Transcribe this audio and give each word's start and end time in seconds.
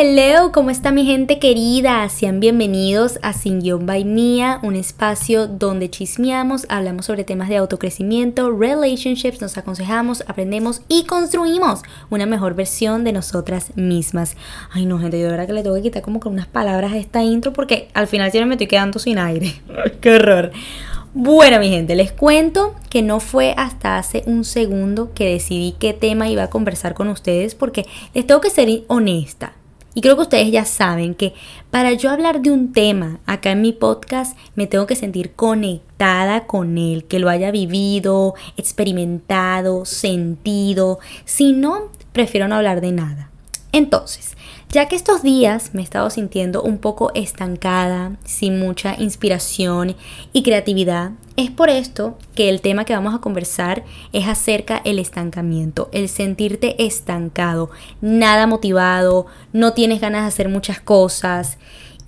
Hello, 0.00 0.52
¿cómo 0.52 0.70
está 0.70 0.92
mi 0.92 1.04
gente 1.04 1.40
querida? 1.40 2.08
Sean 2.08 2.38
bienvenidos 2.38 3.18
a 3.20 3.32
Sin 3.32 3.58
Guión 3.58 3.84
by 3.84 4.04
Mía, 4.04 4.60
un 4.62 4.76
espacio 4.76 5.48
donde 5.48 5.90
chismeamos, 5.90 6.66
hablamos 6.68 7.06
sobre 7.06 7.24
temas 7.24 7.48
de 7.48 7.56
autocrecimiento, 7.56 8.56
relationships, 8.56 9.40
nos 9.40 9.58
aconsejamos, 9.58 10.22
aprendemos 10.28 10.82
y 10.86 11.02
construimos 11.02 11.82
una 12.10 12.26
mejor 12.26 12.54
versión 12.54 13.02
de 13.02 13.12
nosotras 13.12 13.76
mismas. 13.76 14.36
Ay 14.70 14.86
no, 14.86 15.00
gente, 15.00 15.18
yo 15.18 15.24
de 15.24 15.32
verdad 15.32 15.48
que 15.48 15.52
le 15.52 15.64
tengo 15.64 15.74
que 15.74 15.82
quitar 15.82 16.02
como 16.02 16.20
con 16.20 16.32
unas 16.32 16.46
palabras 16.46 16.92
a 16.92 16.96
esta 16.96 17.24
intro 17.24 17.52
porque 17.52 17.88
al 17.92 18.06
final 18.06 18.30
siempre 18.30 18.46
me 18.46 18.54
estoy 18.54 18.68
quedando 18.68 19.00
sin 19.00 19.18
aire. 19.18 19.60
¡Qué 20.00 20.14
horror! 20.14 20.52
Bueno, 21.12 21.58
mi 21.58 21.70
gente, 21.70 21.96
les 21.96 22.12
cuento 22.12 22.76
que 22.88 23.02
no 23.02 23.18
fue 23.18 23.52
hasta 23.56 23.98
hace 23.98 24.22
un 24.26 24.44
segundo 24.44 25.12
que 25.12 25.32
decidí 25.32 25.74
qué 25.80 25.92
tema 25.92 26.28
iba 26.28 26.44
a 26.44 26.50
conversar 26.50 26.94
con 26.94 27.08
ustedes 27.08 27.56
porque 27.56 27.84
les 28.14 28.28
tengo 28.28 28.40
que 28.40 28.50
ser 28.50 28.68
honesta. 28.86 29.57
Y 29.98 30.00
creo 30.00 30.14
que 30.14 30.22
ustedes 30.22 30.52
ya 30.52 30.64
saben 30.64 31.16
que 31.16 31.34
para 31.72 31.92
yo 31.92 32.10
hablar 32.10 32.40
de 32.40 32.52
un 32.52 32.72
tema 32.72 33.18
acá 33.26 33.50
en 33.50 33.62
mi 33.62 33.72
podcast 33.72 34.38
me 34.54 34.68
tengo 34.68 34.86
que 34.86 34.94
sentir 34.94 35.32
conectada 35.32 36.46
con 36.46 36.78
él, 36.78 37.02
que 37.06 37.18
lo 37.18 37.28
haya 37.28 37.50
vivido, 37.50 38.34
experimentado, 38.56 39.84
sentido. 39.86 41.00
Si 41.24 41.52
no, 41.52 41.90
prefiero 42.12 42.46
no 42.46 42.54
hablar 42.54 42.80
de 42.80 42.92
nada. 42.92 43.30
Entonces, 43.72 44.36
ya 44.70 44.86
que 44.86 44.96
estos 44.96 45.22
días 45.22 45.70
me 45.72 45.80
he 45.80 45.84
estado 45.84 46.10
sintiendo 46.10 46.62
un 46.62 46.78
poco 46.78 47.10
estancada, 47.14 48.16
sin 48.24 48.60
mucha 48.60 48.94
inspiración 49.00 49.96
y 50.32 50.42
creatividad, 50.42 51.12
es 51.36 51.50
por 51.50 51.70
esto 51.70 52.18
que 52.34 52.48
el 52.48 52.60
tema 52.60 52.84
que 52.84 52.94
vamos 52.94 53.14
a 53.14 53.20
conversar 53.20 53.84
es 54.12 54.26
acerca 54.26 54.82
el 54.84 54.98
estancamiento, 54.98 55.88
el 55.92 56.08
sentirte 56.08 56.84
estancado, 56.84 57.70
nada 58.00 58.46
motivado, 58.46 59.26
no 59.52 59.72
tienes 59.72 60.00
ganas 60.00 60.22
de 60.22 60.28
hacer 60.28 60.48
muchas 60.48 60.80
cosas. 60.80 61.56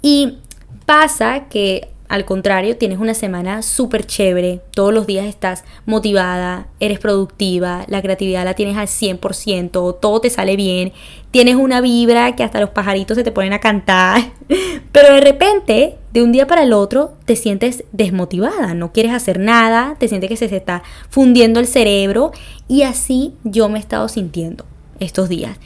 Y 0.03 0.39
pasa 0.85 1.45
que 1.49 1.89
al 2.11 2.25
contrario, 2.25 2.77
tienes 2.77 2.99
una 2.99 3.15
semana 3.15 3.63
súper 3.63 4.05
chévere, 4.05 4.61
todos 4.73 4.93
los 4.93 5.07
días 5.07 5.27
estás 5.27 5.63
motivada, 5.87 6.67
eres 6.81 6.99
productiva, 6.99 7.85
la 7.87 8.03
creatividad 8.03 8.45
la 8.45 8.55
tienes 8.55 8.77
al 8.77 8.89
100%, 8.89 10.01
todo 10.01 10.21
te 10.21 10.29
sale 10.29 10.57
bien, 10.57 10.93
tienes 11.31 11.55
una 11.55 11.81
vibra 11.81 12.35
que 12.35 12.43
hasta 12.43 12.59
los 12.61 12.71
pajaritos 12.71 13.17
se 13.17 13.23
te 13.23 13.31
ponen 13.31 13.53
a 13.53 13.61
cantar, 13.61 14.33
pero 14.93 15.15
de 15.15 15.21
repente, 15.21 15.99
de 16.13 16.25
un 16.25 16.33
día 16.33 16.49
para 16.49 16.65
el 16.65 16.73
otro, 16.73 17.13
te 17.27 17.37
sientes 17.37 17.85
desmotivada, 17.93 18.75
no 18.75 18.91
quieres 18.91 19.13
hacer 19.13 19.39
nada, 19.39 19.95
te 20.01 20.09
sientes 20.09 20.29
que 20.29 20.37
se 20.37 20.49
te 20.49 20.57
está 20.57 20.83
fundiendo 21.11 21.61
el 21.61 21.69
cerebro 21.69 22.33
y 22.67 22.83
así 22.83 23.35
yo 23.45 23.69
me 23.69 23.79
he 23.79 23.83
estado 23.83 24.09
sintiendo 24.09 24.65
estos 24.99 25.29
días 25.29 25.61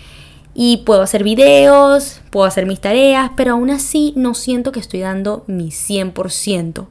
y 0.55 0.79
puedo 0.79 1.03
hacer 1.03 1.25
videos, 1.25 2.21
puedo 2.31 2.47
hacer 2.47 2.67
mis 2.67 2.81
tareas, 2.81 3.31
pero 3.37 3.53
aún 3.53 3.71
así 3.71 4.13
no 4.17 4.35
siento 4.35 4.73
que 4.73 4.81
estoy 4.81 5.01
dando 5.01 5.45
mi 5.47 5.69
100%. 5.71 6.87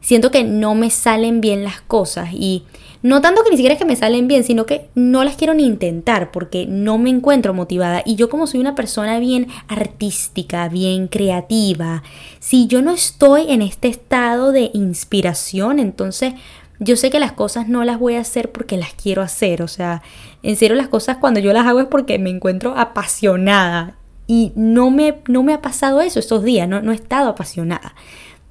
Siento 0.00 0.30
que 0.30 0.44
no 0.44 0.74
me 0.74 0.90
salen 0.90 1.40
bien 1.40 1.64
las 1.64 1.80
cosas 1.80 2.28
y 2.32 2.64
no 3.02 3.20
tanto 3.20 3.44
que 3.44 3.50
ni 3.50 3.56
siquiera 3.56 3.74
es 3.74 3.78
que 3.78 3.84
me 3.84 3.94
salen 3.94 4.26
bien, 4.26 4.42
sino 4.42 4.66
que 4.66 4.88
no 4.94 5.22
las 5.22 5.36
quiero 5.36 5.54
ni 5.54 5.64
intentar 5.64 6.32
porque 6.32 6.66
no 6.66 6.98
me 6.98 7.10
encuentro 7.10 7.54
motivada. 7.54 8.02
Y 8.04 8.16
yo 8.16 8.28
como 8.28 8.46
soy 8.46 8.60
una 8.60 8.74
persona 8.74 9.18
bien 9.20 9.48
artística, 9.68 10.68
bien 10.68 11.06
creativa, 11.06 12.02
si 12.40 12.66
yo 12.66 12.82
no 12.82 12.90
estoy 12.90 13.50
en 13.50 13.62
este 13.62 13.88
estado 13.88 14.50
de 14.50 14.70
inspiración, 14.74 15.78
entonces 15.78 16.34
yo 16.80 16.96
sé 16.96 17.10
que 17.10 17.20
las 17.20 17.32
cosas 17.32 17.68
no 17.68 17.84
las 17.84 17.98
voy 17.98 18.14
a 18.14 18.20
hacer 18.20 18.52
porque 18.52 18.76
las 18.76 18.92
quiero 18.94 19.22
hacer, 19.22 19.62
o 19.62 19.68
sea, 19.68 20.02
en 20.42 20.56
serio 20.56 20.76
las 20.76 20.88
cosas 20.88 21.16
cuando 21.16 21.40
yo 21.40 21.52
las 21.52 21.66
hago 21.66 21.80
es 21.80 21.86
porque 21.86 22.18
me 22.18 22.30
encuentro 22.30 22.76
apasionada 22.76 23.96
y 24.26 24.52
no 24.54 24.90
me, 24.90 25.16
no 25.26 25.42
me 25.42 25.54
ha 25.54 25.62
pasado 25.62 26.00
eso 26.00 26.20
estos 26.20 26.44
días, 26.44 26.68
no, 26.68 26.80
no 26.80 26.92
he 26.92 26.94
estado 26.94 27.30
apasionada, 27.30 27.94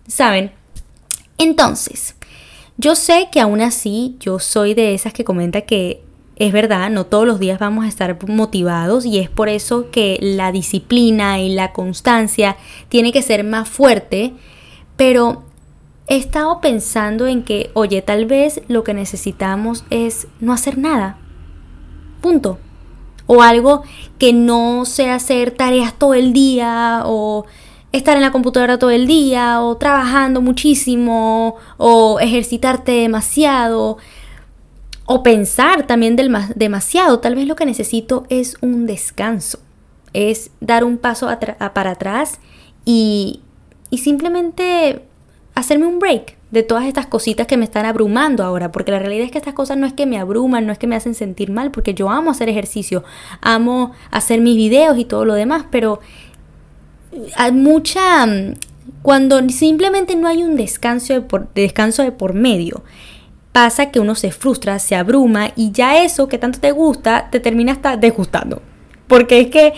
¿saben? 0.08 0.52
Entonces, 1.38 2.16
yo 2.78 2.95
sé 2.95 3.30
que 3.31 3.39
aún 3.39 3.61
así 3.61 4.17
yo 4.20 4.39
soy 4.39 4.73
de 4.73 4.94
esas 4.94 5.14
que 5.14 5.23
comenta 5.23 5.61
que 5.61 6.02
es 6.36 6.52
verdad, 6.52 6.92
no 6.92 7.05
todos 7.05 7.26
los 7.26 7.39
días 7.39 7.59
vamos 7.59 7.86
a 7.86 7.88
estar 7.88 8.17
motivados 8.27 9.05
y 9.05 9.17
es 9.17 9.30
por 9.30 9.49
eso 9.49 9.89
que 9.89 10.20
la 10.21 10.52
disciplina 10.52 11.39
y 11.39 11.49
la 11.49 11.71
constancia 11.71 12.58
tiene 12.89 13.11
que 13.11 13.23
ser 13.23 13.44
más 13.44 13.67
fuerte, 13.67 14.33
pero 14.95 15.46
he 16.08 16.16
estado 16.16 16.62
pensando 16.62 17.28
en 17.28 17.44
que, 17.44 17.70
oye, 17.73 18.02
tal 18.02 18.26
vez 18.26 18.62
lo 18.68 18.84
que 18.84 18.94
necesitamos 18.94 19.84
es 19.90 20.28
no 20.40 20.54
hacer 20.54 20.78
nada. 20.78 21.18
Punto. 22.22 22.60
O 23.26 23.42
algo 23.42 23.84
que 24.18 24.32
no 24.32 24.86
sea 24.86 25.16
hacer 25.16 25.52
tareas 25.52 25.94
todo 25.94 26.14
el 26.14 26.32
día 26.32 27.02
o 27.06 27.45
estar 27.92 28.16
en 28.16 28.23
la 28.23 28.32
computadora 28.32 28.80
todo 28.80 28.90
el 28.90 29.06
día 29.06 29.62
o 29.62 29.76
trabajando 29.76 30.42
muchísimo 30.42 31.56
o 31.78 32.20
ejercitarte 32.20 32.94
demasiado 32.94 33.98
o 35.06 35.24
pensar 35.24 35.88
también 35.88 36.16
demasiado. 36.56 37.20
Tal 37.20 37.36
vez 37.36 37.48
lo 37.48 37.56
que 37.58 37.66
necesito 37.66 38.26
es 38.30 38.56
un 38.62 38.86
descanso, 38.86 39.60
es 40.14 40.52
dar 40.62 40.86
un 40.86 40.98
paso 40.98 41.28
para 41.74 41.92
atrás 41.92 42.39
y, 42.86 43.42
y 43.89 43.98
simplemente 43.98 45.07
hacerme 45.58 45.88
un 45.88 45.98
break 45.98 46.38
de 46.52 46.62
todas 46.62 46.86
estas 46.86 47.08
cositas 47.08 47.48
que 47.48 47.58
me 47.58 47.66
están 47.66 47.86
abrumando 47.86 48.44
ahora, 48.44 48.72
porque 48.72 48.92
la 48.92 49.00
realidad 49.00 49.26
es 49.26 49.32
que 49.32 49.40
estas 49.40 49.56
cosas 49.56 49.76
no 49.76 49.88
es 49.88 49.94
que 49.94 50.06
me 50.06 50.20
abruman, 50.20 50.68
no 50.68 50.72
es 50.72 50.78
que 50.78 50.86
me 50.86 50.95
hacen 50.95 51.16
sentir 51.16 51.50
mal, 51.50 51.72
porque 51.72 51.95
yo 51.95 52.10
amo 52.10 52.30
hacer 52.30 52.48
ejercicio, 52.48 53.04
amo 53.42 53.92
hacer 54.12 54.40
mis 54.40 54.56
videos 54.56 55.00
y 55.00 55.06
todo 55.06 55.26
lo 55.26 55.34
demás, 55.34 55.66
pero 55.72 56.00
hay 57.36 57.52
mucha... 57.52 58.26
Mm, 58.26 58.54
cuando 59.02 59.48
simplemente 59.50 60.16
no 60.16 60.28
hay 60.28 60.44
un 60.44 60.56
descanso 60.56 61.14
de 61.14 61.22
por, 61.22 61.52
descanso 61.54 62.04
de 62.04 62.12
por 62.12 62.34
medio, 62.34 62.84
pasa 63.52 63.89
que 63.89 64.00
uno 64.00 64.16
se 64.16 64.32
frustra, 64.32 64.80
se 64.80 64.95
abruma 64.95 65.50
y 65.56 65.72
ya 65.72 66.04
eso 66.04 66.28
que 66.28 66.38
tanto 66.38 66.60
te 66.60 66.72
gusta 66.72 67.30
te 67.32 67.39
termina 67.39 67.72
hasta 67.72 67.98
desgustando. 67.98 68.62
Porque 69.08 69.39
es 69.39 69.48
que 69.48 69.74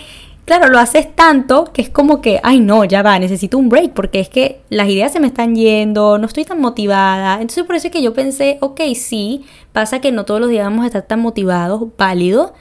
claro, 0.50 0.68
lo 0.68 0.80
haces 0.80 1.14
tanto 1.14 1.70
que 1.72 1.80
es 1.80 1.90
como 1.90 2.20
que, 2.20 2.40
ay 2.42 2.58
no, 2.58 2.84
ya 2.84 3.02
va, 3.02 3.16
necesito 3.20 3.56
un 3.56 3.68
break 3.68 3.92
porque 3.92 4.18
es 4.18 4.28
que 4.28 4.62
las 4.68 4.88
ideas 4.88 5.12
se 5.12 5.20
me 5.20 5.28
están 5.28 5.54
yendo, 5.54 6.18
no 6.18 6.26
estoy 6.26 6.44
tan 6.44 6.60
motivada. 6.60 7.34
Entonces 7.34 7.62
por 7.62 7.76
eso 7.76 7.86
es 7.86 7.92
que 7.92 8.02
yo 8.02 8.14
pensé, 8.14 8.58
ok, 8.60 8.80
sí, 8.96 9.44
pasa 9.72 10.00
que 10.00 10.10
no 10.10 10.24
todos 10.24 10.40
los 10.40 10.50
días 10.50 10.64
vamos 10.64 10.82
a 10.82 10.86
estar 10.88 11.02
tan 11.02 11.20
motivados, 11.20 11.84
válido. 11.96 12.52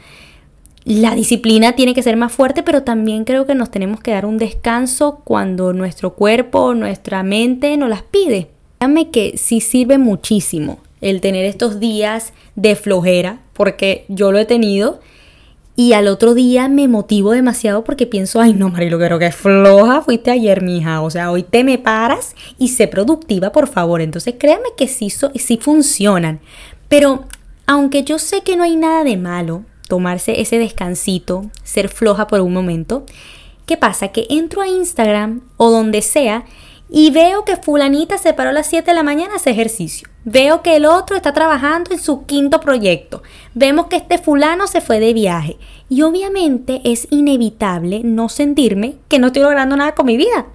La 0.86 1.16
disciplina 1.16 1.72
tiene 1.72 1.96
que 1.96 2.04
ser 2.04 2.16
más 2.16 2.32
fuerte, 2.32 2.62
pero 2.62 2.84
también 2.84 3.26
creo 3.26 3.48
que 3.48 3.56
nos 3.56 3.72
tenemos 3.72 4.02
que 4.02 4.12
dar 4.12 4.28
un 4.28 4.38
descanso 4.38 5.22
cuando 5.24 5.74
nuestro 5.74 6.14
cuerpo, 6.14 6.76
nuestra 6.76 7.24
mente 7.24 7.76
nos 7.76 7.90
las 7.90 8.04
pide. 8.04 8.50
Dígame 8.80 9.10
que 9.10 9.36
sí 9.36 9.62
sirve 9.62 9.98
muchísimo 9.98 10.78
el 11.02 11.22
tener 11.22 11.44
estos 11.44 11.80
días 11.80 12.34
de 12.56 12.76
flojera, 12.76 13.40
porque 13.54 14.06
yo 14.10 14.32
lo 14.32 14.38
he 14.38 14.46
tenido 14.46 15.00
y 15.80 15.94
al 15.94 16.10
otro 16.10 16.34
día 16.34 16.68
me 16.68 16.90
motivo 16.90 17.32
demasiado 17.32 17.86
porque 17.86 18.06
pienso, 18.06 18.42
ay 18.42 18.54
no, 18.54 18.68
Marilo, 18.68 19.00
creo 19.00 19.18
que 19.18 19.32
floja 19.32 20.02
fuiste 20.02 20.30
ayer, 20.30 20.62
mija. 20.62 21.00
O 21.00 21.10
sea, 21.10 21.32
hoy 21.32 21.44
te 21.44 21.64
me 21.64 21.78
paras 21.78 22.36
y 22.58 22.68
sé 22.68 22.90
productiva, 22.90 23.54
por 23.54 23.70
favor. 23.70 24.02
Entonces 24.02 24.36
créanme 24.38 24.68
que 24.76 24.90
sí, 24.90 25.10
sí 25.10 25.58
funcionan. 25.62 26.42
Pero 26.90 27.28
aunque 27.66 28.04
yo 28.04 28.20
sé 28.20 28.42
que 28.42 28.58
no 28.58 28.64
hay 28.64 28.76
nada 28.76 29.06
de 29.06 29.16
malo 29.16 29.64
tomarse 29.88 30.42
ese 30.42 30.60
descansito, 30.60 31.50
ser 31.64 31.88
floja 31.88 32.28
por 32.28 32.42
un 32.42 32.52
momento, 32.52 33.06
¿qué 33.66 33.78
pasa? 33.78 34.10
Que 34.10 34.28
entro 34.30 34.62
a 34.62 34.68
Instagram 34.68 35.44
o 35.56 35.72
donde 35.72 36.02
sea 36.02 36.44
y 36.92 37.12
veo 37.12 37.46
que 37.46 37.56
fulanita 37.56 38.18
se 38.18 38.34
paró 38.34 38.50
a 38.50 38.54
las 38.54 38.68
7 38.68 38.90
de 38.90 38.96
la 38.96 39.04
mañana 39.04 39.34
a 39.34 39.36
hacer 39.38 39.54
ejercicio. 39.54 40.10
Veo 40.26 40.64
que 40.64 40.76
el 40.76 40.86
otro 40.86 41.16
está 41.16 41.34
trabajando 41.34 41.92
en 41.92 42.00
su 42.00 42.26
quinto 42.26 42.60
proyecto. 42.60 43.22
Vemos 43.54 43.88
que 43.88 43.98
este 43.98 44.18
fulano 44.18 44.66
se 44.68 44.82
fue 44.82 45.00
de 45.00 45.14
viaje. 45.14 45.58
Y 45.88 46.02
obviamente 46.02 46.82
es 46.84 47.08
inevitable 47.12 48.02
no 48.04 48.28
sentirme 48.28 48.96
que 49.08 49.20
no 49.20 49.28
estoy 49.28 49.44
logrando 49.44 49.76
nada 49.76 49.94
con 49.94 50.08
mi 50.08 50.18
vida. 50.18 50.48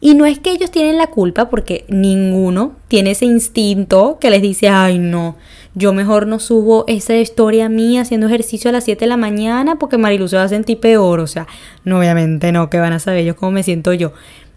Y 0.00 0.14
no 0.14 0.26
es 0.26 0.38
que 0.38 0.52
ellos 0.52 0.70
tienen 0.70 0.96
la 0.96 1.08
culpa 1.08 1.48
porque 1.48 1.84
ninguno 1.88 2.76
tiene 2.86 3.12
ese 3.12 3.24
instinto 3.24 4.18
que 4.20 4.30
les 4.30 4.42
dice, 4.42 4.68
ay 4.68 4.98
no, 4.98 5.36
yo 5.74 5.92
mejor 5.92 6.28
no 6.28 6.38
subo 6.38 6.84
esa 6.86 7.16
historia 7.16 7.68
mía 7.68 8.02
haciendo 8.02 8.28
ejercicio 8.28 8.68
a 8.70 8.72
las 8.72 8.84
7 8.84 9.04
de 9.04 9.08
la 9.08 9.16
mañana 9.16 9.76
porque 9.76 9.98
Marilu 9.98 10.28
se 10.28 10.36
va 10.36 10.44
a 10.44 10.48
sentir 10.48 10.78
peor. 10.78 11.18
O 11.20 11.26
sea, 11.26 11.48
no, 11.84 11.98
obviamente 11.98 12.52
no, 12.52 12.70
que 12.70 12.78
van 12.78 12.92
a 12.92 13.00
saber 13.00 13.20
ellos 13.20 13.36
cómo 13.36 13.52
me 13.52 13.62
siento 13.64 13.92
yo. 13.92 14.12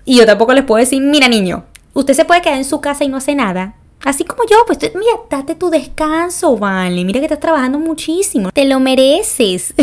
Y 0.05 0.17
yo 0.17 0.25
tampoco 0.25 0.53
les 0.53 0.63
puedo 0.63 0.79
decir, 0.79 1.01
mira 1.01 1.27
niño, 1.27 1.65
usted 1.93 2.13
se 2.13 2.25
puede 2.25 2.41
quedar 2.41 2.57
en 2.57 2.65
su 2.65 2.81
casa 2.81 3.03
y 3.03 3.09
no 3.09 3.17
hace 3.17 3.35
nada. 3.35 3.75
Así 4.03 4.23
como 4.23 4.43
yo, 4.49 4.57
pues 4.65 4.79
mira, 4.95 5.11
date 5.29 5.53
tu 5.55 5.69
descanso, 5.69 6.57
vale. 6.57 7.05
Mira 7.05 7.19
que 7.19 7.25
estás 7.25 7.39
trabajando 7.39 7.77
muchísimo. 7.77 8.51
Te 8.51 8.65
lo 8.65 8.79
mereces. 8.79 9.75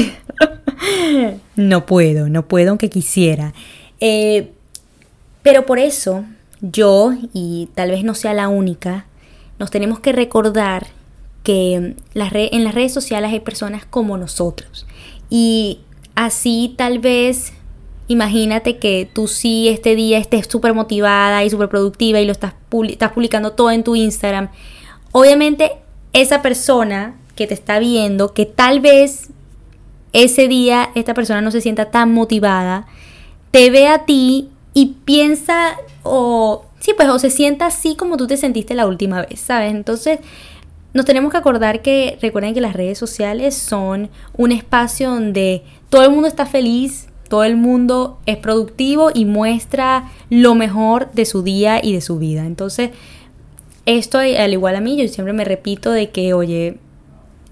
no 1.57 1.87
puedo, 1.87 2.29
no 2.29 2.47
puedo 2.49 2.71
aunque 2.71 2.91
quisiera. 2.91 3.53
Eh, 4.01 4.53
pero 5.43 5.67
por 5.67 5.79
eso 5.79 6.25
yo, 6.61 7.13
y 7.33 7.69
tal 7.75 7.91
vez 7.93 8.03
no 8.03 8.15
sea 8.15 8.35
la 8.35 8.49
única, 8.49 9.07
nos 9.59 9.71
tenemos 9.71 10.01
que 10.01 10.13
recordar 10.13 10.89
que 11.45 11.95
las 12.13 12.33
en 12.35 12.65
las 12.65 12.75
redes 12.75 12.93
sociales 12.93 13.33
hay 13.33 13.41
personas 13.41 13.85
como 13.87 14.19
nosotros. 14.19 14.87
Y 15.31 15.81
así 16.17 16.75
tal 16.77 16.99
vez 16.99 17.53
imagínate 18.09 18.79
que 18.79 19.09
tú 19.13 19.29
sí 19.29 19.69
este 19.69 19.95
día 19.95 20.19
estés 20.19 20.47
súper 20.49 20.75
motivada 20.75 21.45
y 21.45 21.51
súper 21.51 21.69
productiva 21.69 22.21
y 22.21 22.25
lo 22.27 22.33
estás, 22.33 22.55
estás 22.89 23.13
publicando 23.13 23.53
todo 23.53 23.71
en 23.71 23.85
tu 23.85 23.95
Instagram. 23.95 24.49
Obviamente 25.13 25.73
esa 26.13 26.43
persona 26.43 27.15
que 27.37 27.47
te 27.47 27.55
está 27.55 27.79
viendo, 27.79 28.35
que 28.35 28.47
tal 28.47 28.81
vez 28.81 29.29
ese 30.13 30.49
día 30.49 30.91
esta 30.95 31.15
persona 31.15 31.41
no 31.41 31.51
se 31.51 31.61
sienta 31.61 31.91
tan 31.91 32.13
motivada, 32.13 32.87
te 33.51 33.71
ve 33.71 33.87
a 33.87 34.05
ti 34.05 34.49
y 34.75 34.97
piensa 35.05 35.77
o 36.03 36.65
sí, 36.81 36.93
pues 36.97 37.09
o 37.09 37.19
se 37.19 37.31
sienta 37.31 37.67
así 37.67 37.95
como 37.95 38.17
tú 38.17 38.27
te 38.27 38.37
sentiste 38.37 38.75
la 38.75 38.87
última 38.87 39.25
vez, 39.25 39.41
¿sabes? 39.41 39.73
Entonces, 39.73 40.21
nos 40.95 41.05
tenemos 41.05 41.31
que 41.31 41.39
acordar 41.39 41.83
que 41.83 42.19
recuerden 42.23 42.55
que 42.55 42.61
las 42.61 42.73
redes 42.73 42.99
sociales 42.99 43.55
son 43.55 44.11
un 44.37 44.53
espacio 44.53 45.11
donde 45.11 45.63
todo 45.91 46.05
el 46.05 46.11
mundo 46.11 46.29
está 46.29 46.47
feliz, 46.47 47.08
todo 47.29 47.45
el 47.45 47.57
mundo 47.57 48.19
es 48.27 48.37
productivo 48.37 49.11
y 49.15 49.25
muestra 49.25 50.11
lo 50.31 50.55
mejor 50.55 51.11
de 51.13 51.25
su 51.25 51.43
día 51.43 51.81
y 51.83 51.93
de 51.93 52.01
su 52.01 52.19
vida. 52.19 52.47
Entonces, 52.47 52.91
esto 53.87 54.19
al 54.19 54.53
igual 54.53 54.77
a 54.77 54.81
mí, 54.81 54.97
yo 54.97 55.09
siempre 55.09 55.33
me 55.33 55.45
repito 55.45 55.93
de 55.93 56.11
que, 56.11 56.35
oye, 56.35 56.79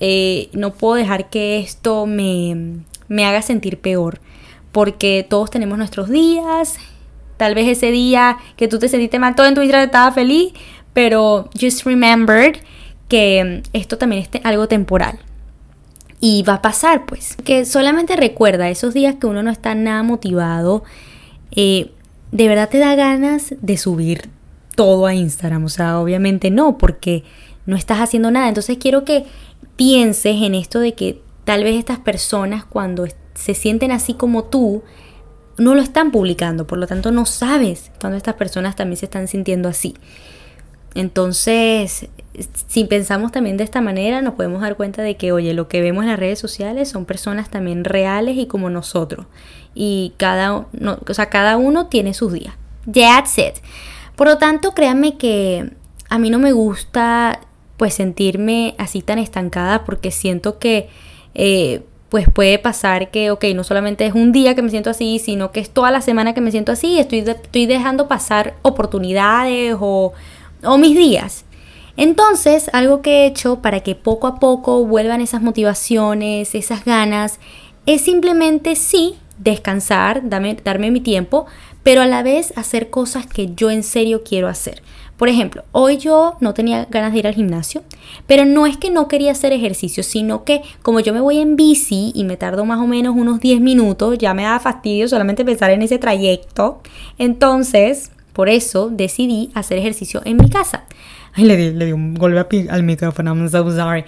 eh, 0.00 0.48
no 0.52 0.74
puedo 0.74 0.94
dejar 0.94 1.30
que 1.30 1.58
esto 1.58 2.06
me, 2.06 2.80
me 3.08 3.24
haga 3.24 3.42
sentir 3.42 3.78
peor, 3.78 4.20
porque 4.72 5.26
todos 5.28 5.50
tenemos 5.50 5.78
nuestros 5.78 6.10
días, 6.10 6.76
tal 7.36 7.54
vez 7.54 7.68
ese 7.68 7.90
día 7.90 8.36
que 8.56 8.68
tú 8.68 8.78
te 8.78 8.88
sentiste 8.88 9.18
mal, 9.18 9.34
todo 9.34 9.46
en 9.46 9.54
tu 9.54 9.60
vida 9.60 9.82
estaba 9.82 10.12
feliz, 10.12 10.52
pero 10.92 11.48
just 11.58 11.84
remembered 11.84 12.56
que 13.08 13.62
esto 13.72 13.98
también 13.98 14.22
es 14.22 14.40
algo 14.44 14.68
temporal. 14.68 15.18
Y 16.20 16.42
va 16.42 16.54
a 16.54 16.62
pasar, 16.62 17.06
pues. 17.06 17.36
Que 17.44 17.64
solamente 17.64 18.16
recuerda 18.16 18.70
esos 18.70 18.94
días 18.94 19.16
que 19.16 19.26
uno 19.26 19.42
no 19.42 19.50
está 19.50 19.74
nada 19.74 20.02
motivado. 20.02 20.84
Eh, 21.50 21.90
de 22.32 22.48
verdad 22.48 22.68
te 22.68 22.78
da 22.78 22.94
ganas 22.94 23.54
de 23.60 23.76
subir 23.76 24.30
todo 24.74 25.06
a 25.06 25.14
Instagram. 25.14 25.64
O 25.64 25.68
sea, 25.68 26.00
obviamente 26.00 26.50
no, 26.50 26.78
porque 26.78 27.24
no 27.66 27.76
estás 27.76 27.98
haciendo 27.98 28.30
nada. 28.30 28.48
Entonces 28.48 28.78
quiero 28.78 29.04
que 29.04 29.24
pienses 29.76 30.42
en 30.42 30.54
esto 30.54 30.80
de 30.80 30.94
que 30.94 31.20
tal 31.44 31.64
vez 31.64 31.76
estas 31.76 31.98
personas 31.98 32.64
cuando 32.64 33.06
se 33.34 33.54
sienten 33.54 33.92
así 33.92 34.14
como 34.14 34.44
tú, 34.44 34.82
no 35.58 35.74
lo 35.74 35.82
están 35.82 36.10
publicando. 36.10 36.66
Por 36.66 36.78
lo 36.78 36.86
tanto, 36.86 37.10
no 37.10 37.26
sabes 37.26 37.90
cuando 38.00 38.16
estas 38.16 38.34
personas 38.34 38.76
también 38.76 38.96
se 38.96 39.06
están 39.06 39.28
sintiendo 39.28 39.68
así. 39.68 39.94
Entonces, 40.94 42.08
si 42.66 42.84
pensamos 42.84 43.32
también 43.32 43.56
de 43.56 43.64
esta 43.64 43.80
manera, 43.80 44.22
nos 44.22 44.34
podemos 44.34 44.60
dar 44.60 44.76
cuenta 44.76 45.02
de 45.02 45.16
que, 45.16 45.32
oye, 45.32 45.54
lo 45.54 45.68
que 45.68 45.80
vemos 45.80 46.04
en 46.04 46.10
las 46.10 46.18
redes 46.18 46.38
sociales 46.38 46.88
son 46.88 47.04
personas 47.04 47.50
también 47.50 47.84
reales 47.84 48.36
y 48.36 48.46
como 48.46 48.70
nosotros. 48.70 49.26
Y 49.74 50.14
cada, 50.16 50.56
o 50.56 51.14
sea, 51.14 51.26
cada 51.30 51.56
uno 51.56 51.86
tiene 51.86 52.14
sus 52.14 52.32
días. 52.32 52.54
That's 52.90 53.38
it. 53.38 53.54
Por 54.16 54.26
lo 54.26 54.38
tanto, 54.38 54.72
créanme 54.72 55.16
que 55.16 55.70
a 56.08 56.18
mí 56.18 56.30
no 56.30 56.38
me 56.38 56.52
gusta 56.52 57.40
pues 57.76 57.94
sentirme 57.94 58.74
así 58.78 59.02
tan 59.02 59.18
estancada 59.18 59.84
porque 59.84 60.10
siento 60.10 60.58
que 60.58 60.88
eh, 61.34 61.82
pues 62.08 62.26
puede 62.30 62.58
pasar 62.58 63.10
que, 63.10 63.30
ok, 63.30 63.44
no 63.54 63.64
solamente 63.64 64.06
es 64.06 64.14
un 64.14 64.32
día 64.32 64.54
que 64.54 64.62
me 64.62 64.70
siento 64.70 64.88
así, 64.88 65.18
sino 65.18 65.52
que 65.52 65.60
es 65.60 65.68
toda 65.70 65.90
la 65.90 66.00
semana 66.00 66.32
que 66.32 66.40
me 66.40 66.50
siento 66.50 66.72
así, 66.72 66.98
estoy, 66.98 67.18
estoy 67.18 67.66
dejando 67.66 68.08
pasar 68.08 68.54
oportunidades 68.62 69.76
o 69.78 70.14
o 70.66 70.78
mis 70.78 70.96
días. 70.96 71.44
Entonces, 71.96 72.70
algo 72.72 73.02
que 73.02 73.22
he 73.22 73.26
hecho 73.26 73.62
para 73.62 73.80
que 73.80 73.94
poco 73.94 74.26
a 74.26 74.38
poco 74.38 74.84
vuelvan 74.84 75.20
esas 75.20 75.42
motivaciones, 75.42 76.54
esas 76.54 76.84
ganas, 76.84 77.38
es 77.86 78.02
simplemente 78.02 78.76
sí 78.76 79.14
descansar, 79.38 80.22
darme 80.28 80.90
mi 80.90 81.00
tiempo, 81.00 81.46
pero 81.82 82.02
a 82.02 82.06
la 82.06 82.22
vez 82.22 82.52
hacer 82.56 82.90
cosas 82.90 83.26
que 83.26 83.54
yo 83.54 83.70
en 83.70 83.82
serio 83.82 84.22
quiero 84.24 84.48
hacer. 84.48 84.82
Por 85.16 85.28
ejemplo, 85.28 85.64
hoy 85.72 85.96
yo 85.96 86.36
no 86.40 86.52
tenía 86.52 86.86
ganas 86.90 87.12
de 87.12 87.20
ir 87.20 87.26
al 87.26 87.34
gimnasio, 87.34 87.82
pero 88.26 88.44
no 88.44 88.66
es 88.66 88.76
que 88.76 88.90
no 88.90 89.08
quería 89.08 89.32
hacer 89.32 89.52
ejercicio, 89.52 90.02
sino 90.02 90.44
que 90.44 90.62
como 90.82 91.00
yo 91.00 91.14
me 91.14 91.20
voy 91.20 91.38
en 91.38 91.56
bici 91.56 92.12
y 92.14 92.24
me 92.24 92.36
tardo 92.36 92.64
más 92.64 92.80
o 92.80 92.86
menos 92.86 93.14
unos 93.16 93.40
10 93.40 93.60
minutos, 93.60 94.18
ya 94.18 94.34
me 94.34 94.42
da 94.42 94.58
fastidio 94.58 95.08
solamente 95.08 95.44
pensar 95.44 95.70
en 95.70 95.82
ese 95.82 95.98
trayecto. 95.98 96.82
Entonces, 97.18 98.10
por 98.32 98.48
eso 98.50 98.90
decidí 98.90 99.50
hacer 99.54 99.78
ejercicio 99.78 100.20
en 100.24 100.36
mi 100.36 100.50
casa. 100.50 100.85
Ay, 101.36 101.44
le 101.44 101.56
di, 101.56 101.70
le 101.72 101.84
di 101.84 101.92
un 101.92 102.14
golpe 102.14 102.66
al 102.68 102.82
micrófono, 102.82 103.34
I'm 103.34 103.48
so 103.48 103.70
sorry. 103.70 104.04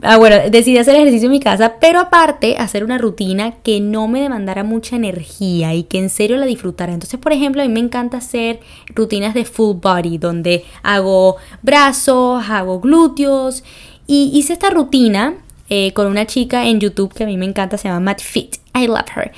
Ah, 0.00 0.16
bueno, 0.16 0.36
decidí 0.50 0.78
hacer 0.78 0.94
ejercicio 0.94 1.26
en 1.26 1.32
mi 1.32 1.40
casa, 1.40 1.74
pero 1.80 1.98
aparte 1.98 2.56
hacer 2.56 2.84
una 2.84 2.98
rutina 2.98 3.56
que 3.62 3.80
no 3.80 4.06
me 4.06 4.22
demandara 4.22 4.62
mucha 4.62 4.94
energía 4.94 5.74
y 5.74 5.82
que 5.82 5.98
en 5.98 6.08
serio 6.08 6.36
la 6.36 6.46
disfrutara. 6.46 6.92
Entonces, 6.92 7.18
por 7.18 7.32
ejemplo, 7.32 7.62
a 7.62 7.66
mí 7.66 7.72
me 7.72 7.80
encanta 7.80 8.18
hacer 8.18 8.60
rutinas 8.94 9.34
de 9.34 9.44
full 9.44 9.76
body, 9.82 10.18
donde 10.18 10.64
hago 10.84 11.36
brazos, 11.62 12.44
hago 12.48 12.80
glúteos. 12.80 13.64
Y 14.06 14.30
hice 14.32 14.52
esta 14.52 14.70
rutina 14.70 15.34
eh, 15.68 15.92
con 15.92 16.06
una 16.06 16.26
chica 16.26 16.66
en 16.66 16.78
YouTube 16.78 17.12
que 17.12 17.24
a 17.24 17.26
mí 17.26 17.36
me 17.36 17.46
encanta, 17.46 17.76
se 17.76 17.88
llama 17.88 18.00
Matt 18.00 18.22
Fit. 18.22 18.56
I 18.74 18.86
love 18.86 19.10
her. 19.16 19.32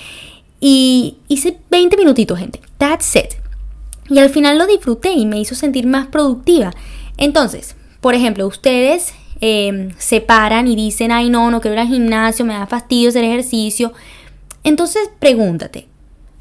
Y 0.61 1.17
hice 1.27 1.59
20 1.71 1.97
minutitos, 1.97 2.39
gente. 2.39 2.61
That's 2.77 3.17
it. 3.17 3.35
Y 4.11 4.19
al 4.19 4.29
final 4.29 4.59
lo 4.59 4.67
disfruté 4.67 5.13
y 5.13 5.25
me 5.25 5.41
hizo 5.41 5.55
sentir 5.55 5.87
más 5.87 6.09
productiva. 6.09 6.73
Entonces, 7.21 7.77
por 8.01 8.15
ejemplo, 8.15 8.47
ustedes 8.47 9.15
em, 9.41 9.91
se 9.99 10.21
paran 10.21 10.67
y 10.67 10.75
dicen, 10.75 11.13
ay 11.13 11.31
no, 11.31 11.51
no 11.51 11.61
quiero 11.61 11.75
ir 11.75 11.81
al 11.81 11.89
gimnasio, 11.89 12.45
me 12.45 12.55
da 12.55 12.67
fastidio 12.67 13.11
hacer 13.11 13.23
ejercicio. 13.23 13.93
Entonces 14.65 15.11
pregúntate, 15.19 15.87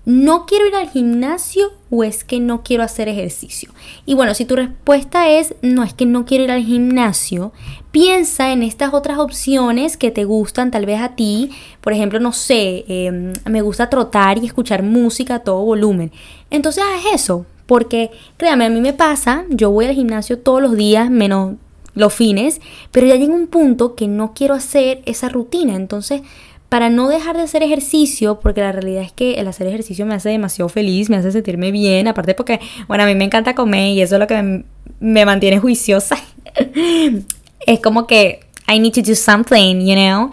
¿no 0.06 0.46
quiero 0.46 0.68
ir 0.68 0.76
al 0.76 0.90
gimnasio 0.90 1.74
o 1.90 2.04
es 2.04 2.24
que 2.24 2.40
no 2.40 2.64
quiero 2.64 2.84
hacer 2.84 3.10
ejercicio? 3.10 3.72
Y 4.06 4.14
bueno, 4.14 4.34
si 4.34 4.46
tu 4.46 4.56
respuesta 4.56 5.30
es, 5.30 5.54
no 5.62 5.84
es 5.84 5.94
que 5.94 6.06
no 6.06 6.26
quiero 6.26 6.46
ir 6.46 6.52
al 6.52 6.64
gimnasio, 6.64 7.52
piensa 7.92 8.54
en 8.54 8.64
estas 8.64 8.94
otras 8.94 9.20
opciones 9.20 9.98
que 9.98 10.12
te 10.12 10.24
gustan 10.24 10.72
tal 10.72 10.86
vez 10.86 11.02
a 11.02 11.16
ti. 11.16 11.52
Por 11.82 11.92
ejemplo, 11.92 12.22
no 12.22 12.32
sé, 12.32 12.86
em, 12.88 13.34
me 13.46 13.62
gusta 13.62 13.90
trotar 13.90 14.38
y 14.38 14.46
escuchar 14.46 14.82
música 14.82 15.36
a 15.36 15.40
todo 15.40 15.64
volumen. 15.64 16.12
Entonces 16.50 16.84
haz 16.84 17.14
eso, 17.14 17.46
porque 17.70 18.10
créame, 18.38 18.66
a 18.66 18.70
mí 18.72 18.82
me 18.82 18.94
pasa, 18.94 19.46
yo 19.50 19.70
voy 19.70 19.86
al 19.86 19.94
gimnasio 19.94 20.40
todos 20.40 20.60
los 20.60 20.76
días, 20.76 21.12
menos 21.12 21.54
los 21.94 22.12
fines, 22.12 22.62
pero 22.92 23.06
ya 23.06 23.16
llega 23.16 23.32
un 23.32 23.46
punto 23.46 23.94
que 23.94 24.08
no 24.08 24.34
quiero 24.34 24.56
hacer 24.56 25.04
esa 25.06 25.30
rutina. 25.30 25.76
Entonces, 25.76 26.24
para 26.68 26.90
no 26.90 27.08
dejar 27.08 27.38
de 27.38 27.44
hacer 27.44 27.62
ejercicio, 27.62 28.40
porque 28.40 28.62
la 28.62 28.72
realidad 28.72 29.04
es 29.04 29.12
que 29.12 29.36
el 29.36 29.48
hacer 29.48 29.68
ejercicio 29.68 30.08
me 30.08 30.16
hace 30.16 30.30
demasiado 30.30 30.68
feliz, 30.68 31.12
me 31.12 31.18
hace 31.18 31.32
sentirme 31.32 31.70
bien, 31.70 32.08
aparte 32.08 32.34
porque, 32.34 32.60
bueno, 32.88 33.04
a 33.04 33.06
mí 33.06 33.14
me 33.14 33.26
encanta 33.26 33.54
comer 33.54 33.92
y 33.92 34.02
eso 34.02 34.16
es 34.16 34.20
lo 34.20 34.26
que 34.26 34.42
me, 34.42 34.64
me 35.00 35.26
mantiene 35.26 35.60
juiciosa. 35.60 36.18
es 37.68 37.80
como 37.82 38.08
que 38.08 38.40
I 38.68 38.80
need 38.80 38.94
to 38.94 39.04
do 39.04 39.14
something, 39.14 39.86
you 39.86 39.94
know. 39.94 40.32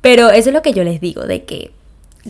Pero 0.00 0.30
eso 0.30 0.48
es 0.48 0.54
lo 0.54 0.62
que 0.62 0.72
yo 0.72 0.84
les 0.84 1.02
digo, 1.02 1.24
de 1.24 1.44
que 1.44 1.70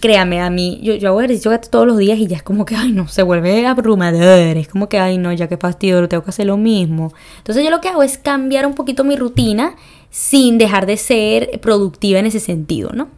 créame, 0.00 0.40
a 0.40 0.50
mí, 0.50 0.80
yo, 0.82 0.94
yo 0.94 1.08
hago 1.08 1.20
ejercicio 1.20 1.58
todos 1.70 1.86
los 1.86 1.98
días 1.98 2.18
y 2.18 2.26
ya 2.26 2.36
es 2.36 2.42
como 2.42 2.64
que, 2.64 2.76
ay, 2.76 2.92
no, 2.92 3.08
se 3.08 3.22
vuelve 3.22 3.66
abrumador, 3.66 4.56
es 4.56 4.68
como 4.68 4.88
que, 4.88 4.98
ay, 4.98 5.18
no, 5.18 5.32
ya 5.32 5.48
que 5.48 5.56
fastidio, 5.56 6.08
tengo 6.08 6.24
que 6.24 6.30
hacer 6.30 6.46
lo 6.46 6.56
mismo. 6.56 7.12
Entonces 7.38 7.64
yo 7.64 7.70
lo 7.70 7.80
que 7.80 7.88
hago 7.88 8.02
es 8.02 8.18
cambiar 8.18 8.66
un 8.66 8.74
poquito 8.74 9.04
mi 9.04 9.16
rutina 9.16 9.74
sin 10.10 10.58
dejar 10.58 10.86
de 10.86 10.96
ser 10.96 11.60
productiva 11.60 12.18
en 12.18 12.26
ese 12.26 12.40
sentido, 12.40 12.90
¿no? 12.94 13.08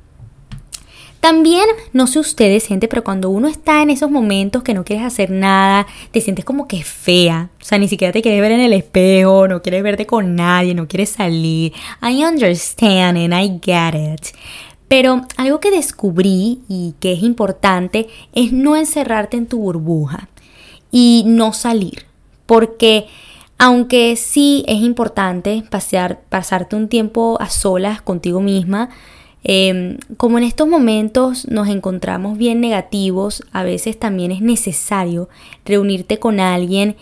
También, 1.21 1.67
no 1.93 2.07
sé 2.07 2.19
ustedes, 2.19 2.67
gente, 2.67 2.89
pero 2.89 3.05
cuando 3.05 3.29
uno 3.29 3.47
está 3.47 3.83
en 3.83 3.91
esos 3.91 4.11
momentos 4.11 4.63
que 4.63 4.73
no 4.73 4.85
quieres 4.85 5.05
hacer 5.05 5.31
nada, 5.31 5.87
te 6.13 6.23
sientes 6.23 6.47
como 6.47 6.67
que 6.67 6.83
fea. 6.83 7.51
O 7.61 7.65
sea, 7.65 7.77
ni 7.77 7.89
siquiera 7.89 8.11
te 8.11 8.23
quieres 8.23 8.41
ver 8.41 8.53
en 8.53 8.61
el 8.61 8.73
espejo, 8.73 9.47
no 9.47 9.61
quieres 9.61 9.83
verte 9.83 10.07
con 10.07 10.35
nadie, 10.35 10.75
no 10.75 10.89
quieres 10.89 11.11
salir. 11.11 11.75
I 12.03 12.25
understand 12.25 13.19
and 13.19 13.35
I 13.35 13.61
get 13.63 13.95
it. 13.95 14.35
Pero 14.91 15.25
algo 15.37 15.61
que 15.61 15.71
descubrí 15.71 16.63
y 16.69 16.95
que 16.99 17.13
es 17.13 17.23
importante 17.23 18.09
es 18.33 18.53
no 18.53 18.75
encerrarte 18.75 19.37
en 19.37 19.47
tu 19.47 19.61
burbuja 19.61 20.29
y 20.91 21.23
no 21.27 21.53
salir. 21.53 22.07
Porque 22.45 23.07
aunque 23.57 24.17
sí 24.17 24.65
es 24.67 24.79
importante 24.83 25.63
pasear, 25.71 26.23
pasarte 26.29 26.75
un 26.75 26.89
tiempo 26.89 27.37
a 27.41 27.51
solas 27.51 28.03
contigo 28.03 28.41
misma, 28.41 28.89
em, 29.45 29.99
como 30.17 30.39
en 30.39 30.45
estos 30.45 30.67
momentos 30.67 31.47
nos 31.47 31.69
encontramos 31.69 32.37
bien 32.37 32.61
negativos, 32.61 33.45
a 33.53 33.63
veces 33.63 33.97
también 33.97 34.33
es 34.33 34.41
necesario 34.41 35.29
reunirte 35.65 36.19
con 36.19 36.41
alguien 36.41 36.97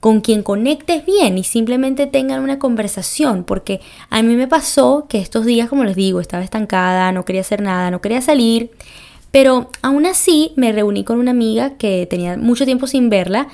con 0.00 0.22
quien 0.22 0.42
conectes 0.42 1.04
bien 1.04 1.36
y 1.36 1.44
simplemente 1.44 2.06
tengan 2.06 2.42
una 2.42 2.58
conversación, 2.58 3.44
porque 3.44 3.80
a 4.08 4.22
mí 4.22 4.34
me 4.34 4.48
pasó 4.48 5.06
que 5.08 5.18
estos 5.18 5.44
días, 5.44 5.68
como 5.68 5.84
les 5.84 5.94
digo, 5.94 6.20
estaba 6.20 6.42
estancada, 6.42 7.12
no 7.12 7.24
quería 7.26 7.42
hacer 7.42 7.60
nada, 7.60 7.90
no 7.90 8.00
quería 8.00 8.22
salir, 8.22 8.70
pero 9.30 9.70
aún 9.82 10.06
así 10.06 10.52
me 10.56 10.72
reuní 10.72 11.04
con 11.04 11.18
una 11.18 11.30
amiga 11.30 11.76
que 11.76 12.06
tenía 12.08 12.36
mucho 12.36 12.64
tiempo 12.64 12.86
sin 12.86 13.10
verla 13.10 13.48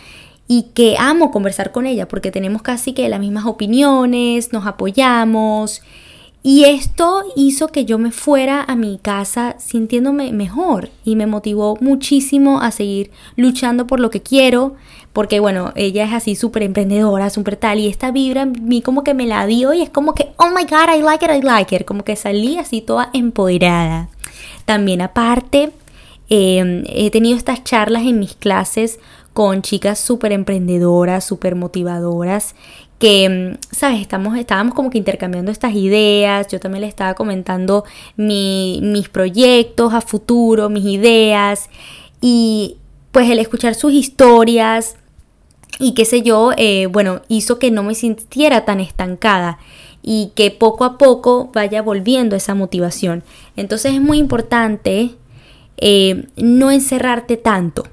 y 0.49 0.67
que 0.75 0.97
amo 0.99 1.33
conversar 1.33 1.73
con 1.73 1.87
ella 1.87 2.07
porque 2.07 2.31
tenemos 2.31 2.63
casi 2.63 2.93
que 2.93 3.09
las 3.09 3.21
mismas 3.21 3.47
opiniones, 3.47 4.53
nos 4.53 4.67
apoyamos 4.67 5.83
Y 6.43 6.63
esto 6.63 7.25
hizo 7.35 7.67
que 7.67 7.85
yo 7.85 7.99
me 7.99 8.13
fuera 8.13 8.63
a 8.63 8.77
mi 8.77 8.99
casa 8.99 9.57
sintiéndome 9.59 10.33
mejor 10.33 10.91
y 11.05 11.17
me 11.17 11.27
motivó 11.27 11.77
muchísimo 11.81 12.61
a 12.61 12.71
seguir 12.71 13.11
luchando 13.35 13.89
por 13.89 13.99
lo 13.99 14.11
que 14.11 14.23
quiero, 14.23 14.77
porque 15.17 15.41
bueno, 15.41 15.73
ella 15.77 16.05
es 16.05 16.13
así 16.13 16.37
súper 16.37 16.63
emprendedora, 16.63 17.31
súper 17.31 17.57
tal, 17.57 17.79
y 17.79 17.89
esta 17.89 18.11
vibra 18.11 18.43
a 18.43 18.45
mí 18.45 18.83
como 18.83 19.03
que 19.03 19.15
me 19.15 19.25
la 19.25 19.47
dio 19.47 19.73
y 19.73 19.81
es 19.81 19.89
como 19.89 20.13
que, 20.15 20.29
oh 20.37 20.51
my 20.51 20.65
god, 20.65 20.95
I 20.95 21.01
like 21.01 21.25
it, 21.25 21.31
I 21.31 21.41
like 21.41 21.75
it, 21.75 21.87
como 21.87 22.05
que 22.05 22.17
salí 22.17 22.59
así 22.59 22.83
toda 22.83 23.09
empoderada. 23.15 24.11
También 24.67 25.01
aparte, 25.01 25.73
em, 26.29 26.85
he 26.87 27.11
tenido 27.11 27.35
estas 27.35 27.65
charlas 27.65 28.03
en 28.03 28.19
mis 28.19 28.35
clases 28.35 28.99
con 29.33 29.63
chicas 29.63 29.99
súper 29.99 30.33
emprendedoras, 30.33 31.25
súper 31.25 31.55
motivadoras 31.55 32.55
que, 32.99 33.27
mm, 33.27 33.75
¿sabes? 33.75 34.03
Estamos, 34.03 34.37
estábamos 34.37 34.75
como 34.75 34.91
que 34.91 34.99
intercambiando 34.99 35.51
estas 35.51 35.73
ideas, 35.73 36.49
yo 36.49 36.61
también 36.61 36.83
le 36.83 36.89
estaba 36.89 37.15
comentando 37.15 37.85
mis 38.19 39.09
proyectos 39.09 39.95
a 39.95 40.03
futuro, 40.03 40.69
mis 40.69 40.85
ideas, 40.85 41.71
y 42.21 42.77
pues 43.13 43.31
el 43.31 43.39
escuchar 43.39 43.75
sus 43.75 43.95
historias 43.95 44.97
y 45.79 45.95
qué 45.95 46.05
sé 46.05 46.23
yo, 46.23 46.53
eh, 46.57 46.87
bueno, 46.87 47.23
hizo 47.29 47.59
que 47.59 47.71
no 47.71 47.83
me 47.83 47.95
sintiera 47.95 48.65
tan 48.65 48.81
estancada 48.81 49.59
y 50.03 50.33
que 50.35 50.51
poco 50.51 50.85
a 50.85 50.99
poco 50.99 51.51
vaya 51.53 51.83
volviendo 51.83 52.37
esa 52.37 52.55
motivación. 52.55 53.23
Entonces 53.57 53.95
es 53.95 54.01
muy 54.01 54.19
importante 54.19 55.11
eh, 55.79 56.27
no 56.37 56.71
encerrarte 56.71 57.37
tanto 57.37 57.85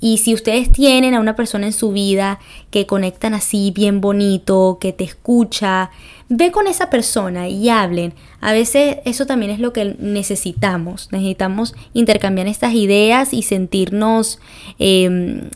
y 0.00 0.18
si 0.18 0.34
ustedes 0.34 0.70
tienen 0.70 1.14
a 1.14 1.20
una 1.20 1.36
persona 1.36 1.66
en 1.66 1.72
su 1.72 1.92
vida 1.92 2.38
que 2.70 2.86
conectan 2.86 3.34
así 3.34 3.72
bien 3.74 4.00
bonito, 4.00 4.78
que 4.80 4.92
te 4.92 5.04
escucha, 5.04 5.90
ve 6.28 6.52
con 6.52 6.66
esa 6.66 6.90
persona 6.90 7.48
y 7.48 7.68
hablen. 7.70 8.12
A 8.40 8.52
veces 8.52 8.98
eso 9.04 9.26
también 9.26 9.50
es 9.50 9.58
lo 9.58 9.72
que 9.72 9.96
necesitamos. 9.98 11.08
Necesitamos 11.12 11.74
intercambiar 11.94 12.46
estas 12.46 12.74
ideas 12.74 13.32
y 13.32 13.42
sentirnos, 13.42 14.38
em, 14.78 15.50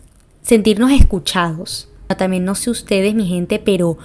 sentirnos 0.51 0.91
escuchados. 0.91 1.87
También 2.19 2.45
no 2.45 2.57
sé 2.57 2.71
ustedes, 2.71 3.15
mi 3.15 3.25
gente, 3.25 3.61
pero 3.61 3.99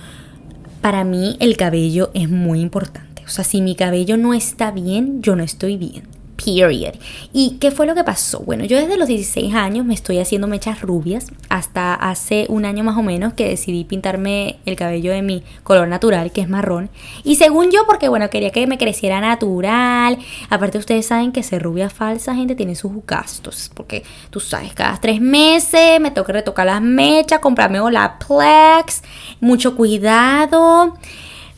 para 0.80 1.04
mí 1.04 1.38
el 1.40 1.58
cabello 1.58 2.12
es 2.14 2.30
muy 2.30 2.62
importante. 2.62 3.24
O 3.26 3.30
sea, 3.30 3.44
si 3.44 3.62
mi 3.62 3.74
cabello 3.76 4.16
no 4.16 4.36
está 4.36 4.70
bien, 4.70 5.24
yo 5.24 5.36
no 5.36 5.42
estoy 5.42 5.76
bien. 5.76 6.04
Period. 6.36 6.96
¿Y 7.34 7.58
qué 7.60 7.72
fue 7.72 7.86
lo 7.86 7.96
que 7.96 8.04
pasó? 8.04 8.40
Bueno, 8.40 8.66
yo 8.66 8.78
desde 8.78 8.98
los 8.98 9.08
16 9.08 9.54
años 9.56 9.86
me 9.86 9.94
estoy 9.94 10.20
haciendo 10.20 10.48
mechas 10.48 10.82
rubias 10.82 11.28
hasta 11.50 11.94
hace 11.94 12.46
un 12.50 12.66
año 12.66 12.84
más 12.84 12.98
o 12.98 13.04
menos 13.04 13.34
que 13.34 13.48
decidí 13.48 13.84
pintarme 13.86 14.58
el 14.66 14.76
cabello 14.76 15.12
de 15.12 15.22
mi 15.22 15.44
color 15.64 15.88
natural, 15.88 16.32
que 16.32 16.42
es 16.42 16.50
marrón. 16.50 16.90
Y 17.24 17.36
según 17.36 17.72
yo, 17.72 17.86
porque 17.86 18.10
bueno, 18.10 18.30
quería 18.30 18.52
que 18.52 18.68
me 18.68 18.78
creciera 18.78 19.22
natural. 19.22 20.18
Aparte, 20.50 20.78
ustedes 20.78 21.06
saben 21.06 21.32
que 21.32 21.44
ser 21.44 21.62
rubia 21.62 21.90
falsa, 21.90 22.36
gente, 22.36 22.56
tiene 22.56 22.76
sus 22.76 22.92
gastos. 23.06 23.72
Porque 23.74 24.04
tú 24.30 24.40
sabes, 24.40 24.74
cada 24.74 24.98
tres 24.98 25.22
meses 25.22 26.00
me 26.02 26.12
toca 26.12 26.34
retocar 26.34 26.66
las 26.66 26.82
mechas, 26.82 27.40
comprarme 27.40 27.80
Olaplex, 27.80 29.04
mucho 29.40 29.76
cuidado. 29.76 30.96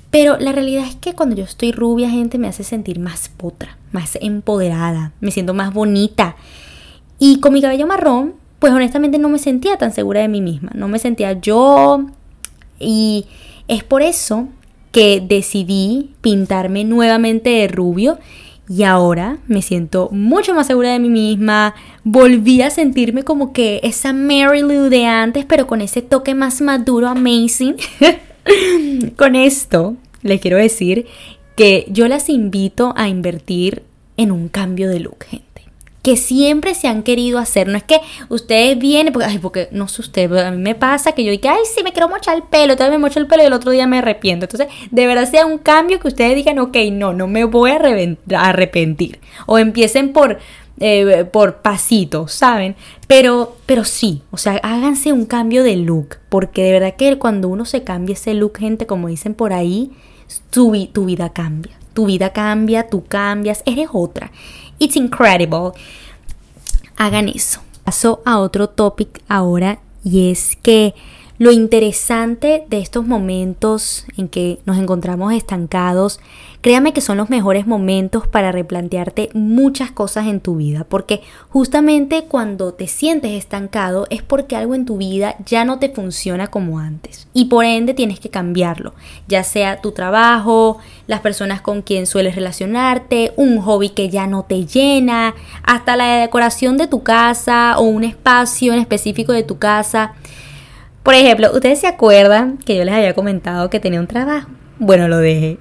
Pero 0.09 0.37
la 0.37 0.51
realidad 0.51 0.85
es 0.85 0.95
que 0.95 1.13
cuando 1.13 1.35
yo 1.35 1.43
estoy 1.43 1.71
rubia, 1.71 2.09
gente, 2.09 2.37
me 2.37 2.47
hace 2.47 2.63
sentir 2.63 2.99
más 2.99 3.29
potra, 3.29 3.77
más 3.91 4.17
empoderada, 4.21 5.11
me 5.19 5.31
siento 5.31 5.53
más 5.53 5.73
bonita. 5.73 6.35
Y 7.19 7.39
con 7.39 7.53
mi 7.53 7.61
cabello 7.61 7.87
marrón, 7.87 8.35
pues 8.59 8.73
honestamente 8.73 9.19
no 9.19 9.29
me 9.29 9.39
sentía 9.39 9.77
tan 9.77 9.93
segura 9.93 10.21
de 10.21 10.27
mí 10.27 10.41
misma, 10.41 10.71
no 10.75 10.87
me 10.87 10.99
sentía 10.99 11.33
yo. 11.33 12.05
Y 12.79 13.25
es 13.67 13.83
por 13.83 14.01
eso 14.01 14.47
que 14.91 15.21
decidí 15.25 16.15
pintarme 16.21 16.83
nuevamente 16.83 17.49
de 17.49 17.67
rubio 17.67 18.17
y 18.69 18.83
ahora 18.83 19.37
me 19.47 19.61
siento 19.61 20.09
mucho 20.11 20.53
más 20.53 20.67
segura 20.67 20.91
de 20.91 20.99
mí 20.99 21.09
misma. 21.09 21.73
Volví 22.03 22.61
a 22.61 22.69
sentirme 22.69 23.23
como 23.23 23.53
que 23.53 23.79
esa 23.83 24.11
Mary 24.11 24.61
Lou 24.61 24.89
de 24.89 25.05
antes, 25.05 25.45
pero 25.45 25.67
con 25.67 25.81
ese 25.81 26.01
toque 26.01 26.35
más 26.35 26.61
maduro, 26.61 27.07
amazing. 27.07 27.75
Con 29.15 29.35
esto 29.35 29.95
les 30.21 30.41
quiero 30.41 30.57
decir 30.57 31.07
que 31.55 31.85
yo 31.89 32.07
las 32.07 32.29
invito 32.29 32.93
a 32.95 33.07
invertir 33.07 33.83
en 34.15 34.31
un 34.31 34.47
cambio 34.47 34.89
de 34.89 34.99
look, 34.99 35.23
gente. 35.25 35.45
Que 36.03 36.15
siempre 36.15 36.73
se 36.73 36.87
han 36.87 37.03
querido 37.03 37.39
hacer. 37.39 37.67
No 37.67 37.77
es 37.77 37.83
que 37.83 37.99
ustedes 38.29 38.77
vienen, 38.77 39.11
porque, 39.11 39.27
ay, 39.27 39.39
porque 39.39 39.67
no 39.71 39.87
sé 39.87 40.01
usted, 40.01 40.31
a 40.37 40.51
mí 40.51 40.57
me 40.57 40.75
pasa 40.75 41.11
que 41.11 41.23
yo 41.23 41.31
digo, 41.31 41.49
ay, 41.49 41.59
sí, 41.73 41.83
me 41.83 41.91
quiero 41.91 42.07
mochar 42.09 42.37
el 42.37 42.43
pelo, 42.43 42.75
vez 42.75 42.89
me 42.89 42.97
mocho 42.97 43.19
el 43.19 43.27
pelo 43.27 43.43
y 43.43 43.47
el 43.47 43.53
otro 43.53 43.71
día 43.71 43.87
me 43.87 43.97
arrepiento. 43.97 44.45
Entonces, 44.45 44.67
de 44.91 45.07
verdad 45.07 45.29
sea 45.29 45.45
un 45.45 45.57
cambio 45.57 45.99
que 45.99 46.07
ustedes 46.07 46.35
digan, 46.35 46.59
ok, 46.59 46.77
no, 46.91 47.13
no 47.13 47.27
me 47.27 47.43
voy 47.43 47.71
a 47.71 48.49
arrepentir. 48.49 49.19
O 49.47 49.57
empiecen 49.57 50.13
por 50.13 50.39
eh, 50.79 51.25
por 51.31 51.57
pasitos, 51.57 52.31
¿saben? 52.31 52.75
Pero, 53.07 53.55
pero 53.65 53.83
sí, 53.83 54.21
o 54.31 54.37
sea, 54.37 54.59
háganse 54.63 55.11
un 55.11 55.25
cambio 55.25 55.63
de 55.63 55.75
look, 55.77 56.17
porque 56.29 56.63
de 56.63 56.71
verdad 56.71 56.95
que 56.95 57.17
cuando 57.17 57.47
uno 57.47 57.65
se 57.65 57.83
cambia 57.83 58.13
ese 58.13 58.33
look, 58.33 58.57
gente, 58.57 58.85
como 58.85 59.07
dicen 59.07 59.33
por 59.33 59.53
ahí, 59.53 59.91
tu, 60.49 60.73
tu 60.87 61.05
vida 61.05 61.29
cambia. 61.29 61.77
Tu 61.93 62.05
vida 62.05 62.31
cambia, 62.31 62.87
tú 62.89 63.05
cambias, 63.05 63.63
eres 63.65 63.89
otra. 63.91 64.31
It's 64.77 64.95
incredible. 64.95 65.71
Hagan 66.95 67.29
eso. 67.29 67.61
Paso 67.83 68.21
a 68.25 68.37
otro 68.39 68.69
topic 68.69 69.21
ahora 69.27 69.79
y 70.03 70.29
es 70.29 70.57
que 70.61 70.93
lo 71.39 71.51
interesante 71.51 72.65
de 72.67 72.79
estos 72.79 73.05
momentos 73.05 74.05
en 74.17 74.27
que 74.27 74.59
nos 74.65 74.77
encontramos 74.77 75.33
estancados, 75.33 76.19
créame 76.61 76.93
que 76.93 77.01
son 77.01 77.17
los 77.17 77.29
mejores 77.29 77.67
momentos 77.67 78.27
para 78.27 78.51
replantearte 78.51 79.29
muchas 79.33 79.91
cosas 79.91 80.25
en 80.25 80.39
tu 80.39 80.55
vida, 80.55 80.85
porque 80.89 81.21
justamente 81.49 82.23
cuando 82.23 82.73
te 82.73 82.87
sientes 82.87 83.33
estancado 83.33 84.07
es 84.09 84.23
porque 84.23 84.55
algo 84.55 84.73
en 84.73 84.85
tu 84.85 84.97
vida 84.97 85.35
ya 85.45 85.63
no 85.63 85.77
te 85.77 85.89
funciona 85.89 86.47
como 86.47 86.79
antes 86.79 87.27
y 87.33 87.45
por 87.45 87.65
ende 87.65 87.93
tienes 87.93 88.19
que 88.19 88.29
cambiarlo, 88.29 88.95
ya 89.27 89.43
sea 89.43 89.79
tu 89.79 89.91
trabajo, 89.91 90.79
las 91.05 91.19
personas 91.19 91.61
con 91.61 91.83
quien 91.83 92.07
sueles 92.07 92.35
relacionarte, 92.35 93.33
un 93.37 93.61
hobby 93.61 93.89
que 93.89 94.09
ya 94.09 94.25
no 94.25 94.43
te 94.43 94.65
llena, 94.65 95.35
hasta 95.61 95.95
la 95.95 96.21
decoración 96.21 96.77
de 96.77 96.87
tu 96.87 97.03
casa 97.03 97.77
o 97.77 97.83
un 97.83 98.03
espacio 98.03 98.73
en 98.73 98.79
específico 98.79 99.33
de 99.33 99.43
tu 99.43 99.59
casa. 99.59 100.15
Por 101.07 101.15
ejemplo, 101.15 101.49
¿ustedes 101.53 101.79
se 101.79 101.87
acuerdan 101.87 102.57
que 102.57 102.75
yo 102.75 102.83
les 102.83 102.93
había 102.93 103.13
comentado 103.13 103.69
que 103.69 103.79
tenía 103.79 104.01
un 104.01 104.07
trabajo? 104.07 104.49
Bueno, 104.77 105.07
lo 105.07 105.19
dejé. 105.19 105.57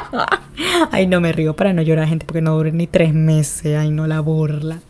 Ay, 0.90 1.06
no 1.06 1.18
me 1.18 1.32
río 1.32 1.56
para 1.56 1.72
no 1.72 1.80
llorar, 1.80 2.06
gente, 2.06 2.26
porque 2.26 2.42
no 2.42 2.54
duré 2.54 2.70
ni 2.70 2.86
tres 2.86 3.14
meses. 3.14 3.78
Ay, 3.78 3.90
no 3.90 4.06
la 4.06 4.20
burla. 4.20 4.80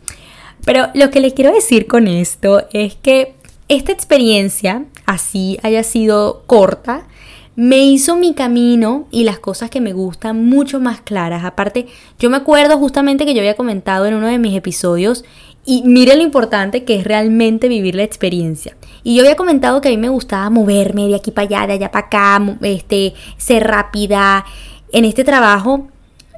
Pero 0.65 0.87
lo 0.93 1.09
que 1.09 1.21
les 1.21 1.31
quiero 1.31 1.53
decir 1.53 1.87
con 1.87 2.09
esto 2.09 2.67
es 2.73 2.95
que 2.95 3.33
esta 3.69 3.93
experiencia, 3.93 4.83
así 5.05 5.57
haya 5.63 5.83
sido 5.83 6.43
corta, 6.47 7.07
me 7.55 7.77
hizo 7.85 8.17
mi 8.17 8.33
camino 8.33 9.07
y 9.09 9.23
las 9.23 9.39
cosas 9.39 9.69
que 9.69 9.79
me 9.79 9.93
gustan 9.93 10.43
mucho 10.43 10.81
más 10.81 10.99
claras. 10.99 11.45
Aparte, 11.45 11.87
yo 12.19 12.29
me 12.29 12.35
acuerdo 12.35 12.77
justamente 12.77 13.25
que 13.25 13.33
yo 13.33 13.39
había 13.39 13.55
comentado 13.55 14.05
en 14.05 14.15
uno 14.15 14.27
de 14.27 14.37
mis 14.37 14.53
episodios 14.53 15.23
y 15.63 15.83
mire 15.85 16.17
lo 16.17 16.23
importante 16.23 16.83
que 16.83 16.95
es 16.95 17.05
realmente 17.05 17.69
vivir 17.69 17.95
la 17.95 18.03
experiencia. 18.03 18.75
Y 19.03 19.15
yo 19.15 19.23
había 19.23 19.35
comentado 19.35 19.81
que 19.81 19.89
a 19.89 19.91
mí 19.91 19.97
me 19.97 20.09
gustaba 20.09 20.49
moverme 20.49 21.07
de 21.07 21.15
aquí 21.15 21.31
para 21.31 21.47
allá, 21.47 21.67
de 21.67 21.73
allá 21.73 21.91
para 21.91 22.05
acá, 22.07 22.57
este, 22.61 23.13
ser 23.37 23.67
rápida. 23.67 24.45
En 24.91 25.05
este 25.05 25.23
trabajo 25.23 25.87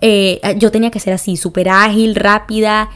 eh, 0.02 0.42
yo 0.58 0.70
tenía 0.70 0.92
que 0.92 1.00
ser 1.00 1.14
así, 1.14 1.38
súper 1.38 1.70
ágil, 1.70 2.16
rápida. 2.16 2.90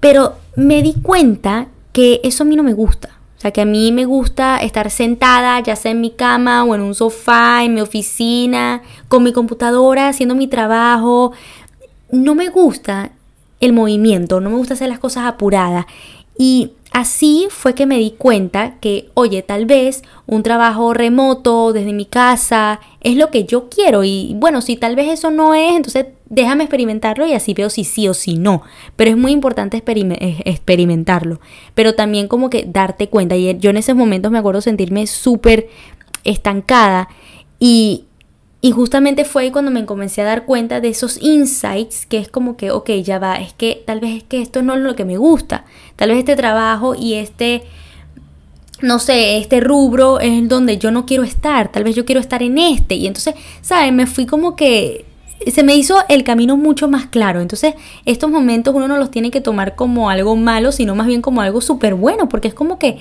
Pero 0.00 0.34
me 0.56 0.82
di 0.82 0.94
cuenta 0.94 1.68
que 1.92 2.20
eso 2.22 2.44
a 2.44 2.46
mí 2.46 2.56
no 2.56 2.62
me 2.62 2.74
gusta. 2.74 3.10
O 3.36 3.40
sea, 3.40 3.50
que 3.50 3.60
a 3.60 3.64
mí 3.64 3.92
me 3.92 4.04
gusta 4.04 4.58
estar 4.58 4.90
sentada, 4.90 5.60
ya 5.60 5.76
sea 5.76 5.90
en 5.90 6.00
mi 6.00 6.10
cama 6.10 6.64
o 6.64 6.74
en 6.74 6.80
un 6.80 6.94
sofá, 6.94 7.64
en 7.64 7.74
mi 7.74 7.80
oficina, 7.80 8.82
con 9.08 9.22
mi 9.22 9.32
computadora, 9.32 10.08
haciendo 10.08 10.34
mi 10.34 10.46
trabajo. 10.46 11.32
No 12.10 12.34
me 12.34 12.48
gusta 12.48 13.10
el 13.60 13.72
movimiento, 13.72 14.40
no 14.40 14.50
me 14.50 14.56
gusta 14.56 14.74
hacer 14.74 14.88
las 14.88 14.98
cosas 14.98 15.24
apuradas. 15.26 15.86
Y 16.38 16.72
así 16.94 17.48
fue 17.50 17.74
que 17.74 17.86
me 17.86 17.98
di 17.98 18.12
cuenta 18.12 18.76
que, 18.80 19.10
oye, 19.14 19.42
tal 19.42 19.66
vez 19.66 20.04
un 20.26 20.44
trabajo 20.44 20.94
remoto 20.94 21.72
desde 21.72 21.92
mi 21.92 22.06
casa 22.06 22.80
es 23.00 23.16
lo 23.16 23.30
que 23.30 23.44
yo 23.44 23.68
quiero. 23.68 24.04
Y 24.04 24.34
bueno, 24.36 24.62
si 24.62 24.76
tal 24.76 24.94
vez 24.94 25.10
eso 25.10 25.32
no 25.32 25.54
es, 25.54 25.74
entonces 25.74 26.06
déjame 26.26 26.62
experimentarlo 26.62 27.26
y 27.26 27.32
así 27.32 27.52
veo 27.52 27.68
si 27.68 27.82
sí 27.82 28.06
o 28.06 28.14
si 28.14 28.38
no. 28.38 28.62
Pero 28.94 29.10
es 29.10 29.16
muy 29.16 29.32
importante 29.32 29.76
experimentarlo. 29.76 31.40
Pero 31.74 31.96
también 31.96 32.28
como 32.28 32.48
que 32.48 32.64
darte 32.64 33.08
cuenta. 33.08 33.34
Y 33.34 33.58
yo 33.58 33.70
en 33.70 33.76
esos 33.76 33.96
momentos 33.96 34.30
me 34.30 34.38
acuerdo 34.38 34.60
sentirme 34.60 35.08
súper 35.08 35.68
estancada 36.22 37.08
y, 37.58 38.04
y 38.64 38.70
justamente 38.70 39.26
fue 39.26 39.42
ahí 39.42 39.50
cuando 39.50 39.70
me 39.70 39.84
comencé 39.84 40.22
a 40.22 40.24
dar 40.24 40.46
cuenta 40.46 40.80
de 40.80 40.88
esos 40.88 41.20
insights, 41.20 42.06
que 42.06 42.16
es 42.16 42.30
como 42.30 42.56
que, 42.56 42.70
ok, 42.70 42.92
ya 43.02 43.18
va, 43.18 43.34
es 43.34 43.52
que 43.52 43.82
tal 43.86 44.00
vez 44.00 44.16
es 44.16 44.22
que 44.22 44.40
esto 44.40 44.62
no 44.62 44.72
es 44.72 44.80
lo 44.80 44.96
que 44.96 45.04
me 45.04 45.18
gusta. 45.18 45.66
Tal 45.96 46.08
vez 46.08 46.20
este 46.20 46.34
trabajo 46.34 46.94
y 46.94 47.12
este, 47.12 47.64
no 48.80 49.00
sé, 49.00 49.36
este 49.36 49.60
rubro 49.60 50.18
es 50.18 50.48
donde 50.48 50.78
yo 50.78 50.90
no 50.90 51.04
quiero 51.04 51.24
estar. 51.24 51.70
Tal 51.70 51.84
vez 51.84 51.94
yo 51.94 52.06
quiero 52.06 52.22
estar 52.22 52.42
en 52.42 52.56
este. 52.56 52.94
Y 52.94 53.06
entonces, 53.06 53.34
¿saben? 53.60 53.96
Me 53.96 54.06
fui 54.06 54.24
como 54.24 54.56
que 54.56 55.04
se 55.46 55.62
me 55.62 55.76
hizo 55.76 55.98
el 56.08 56.24
camino 56.24 56.56
mucho 56.56 56.88
más 56.88 57.04
claro. 57.04 57.42
Entonces, 57.42 57.74
estos 58.06 58.30
momentos 58.30 58.74
uno 58.74 58.88
no 58.88 58.96
los 58.96 59.10
tiene 59.10 59.30
que 59.30 59.42
tomar 59.42 59.74
como 59.74 60.08
algo 60.08 60.36
malo, 60.36 60.72
sino 60.72 60.94
más 60.94 61.06
bien 61.06 61.20
como 61.20 61.42
algo 61.42 61.60
súper 61.60 61.96
bueno, 61.96 62.30
porque 62.30 62.48
es 62.48 62.54
como 62.54 62.78
que 62.78 62.96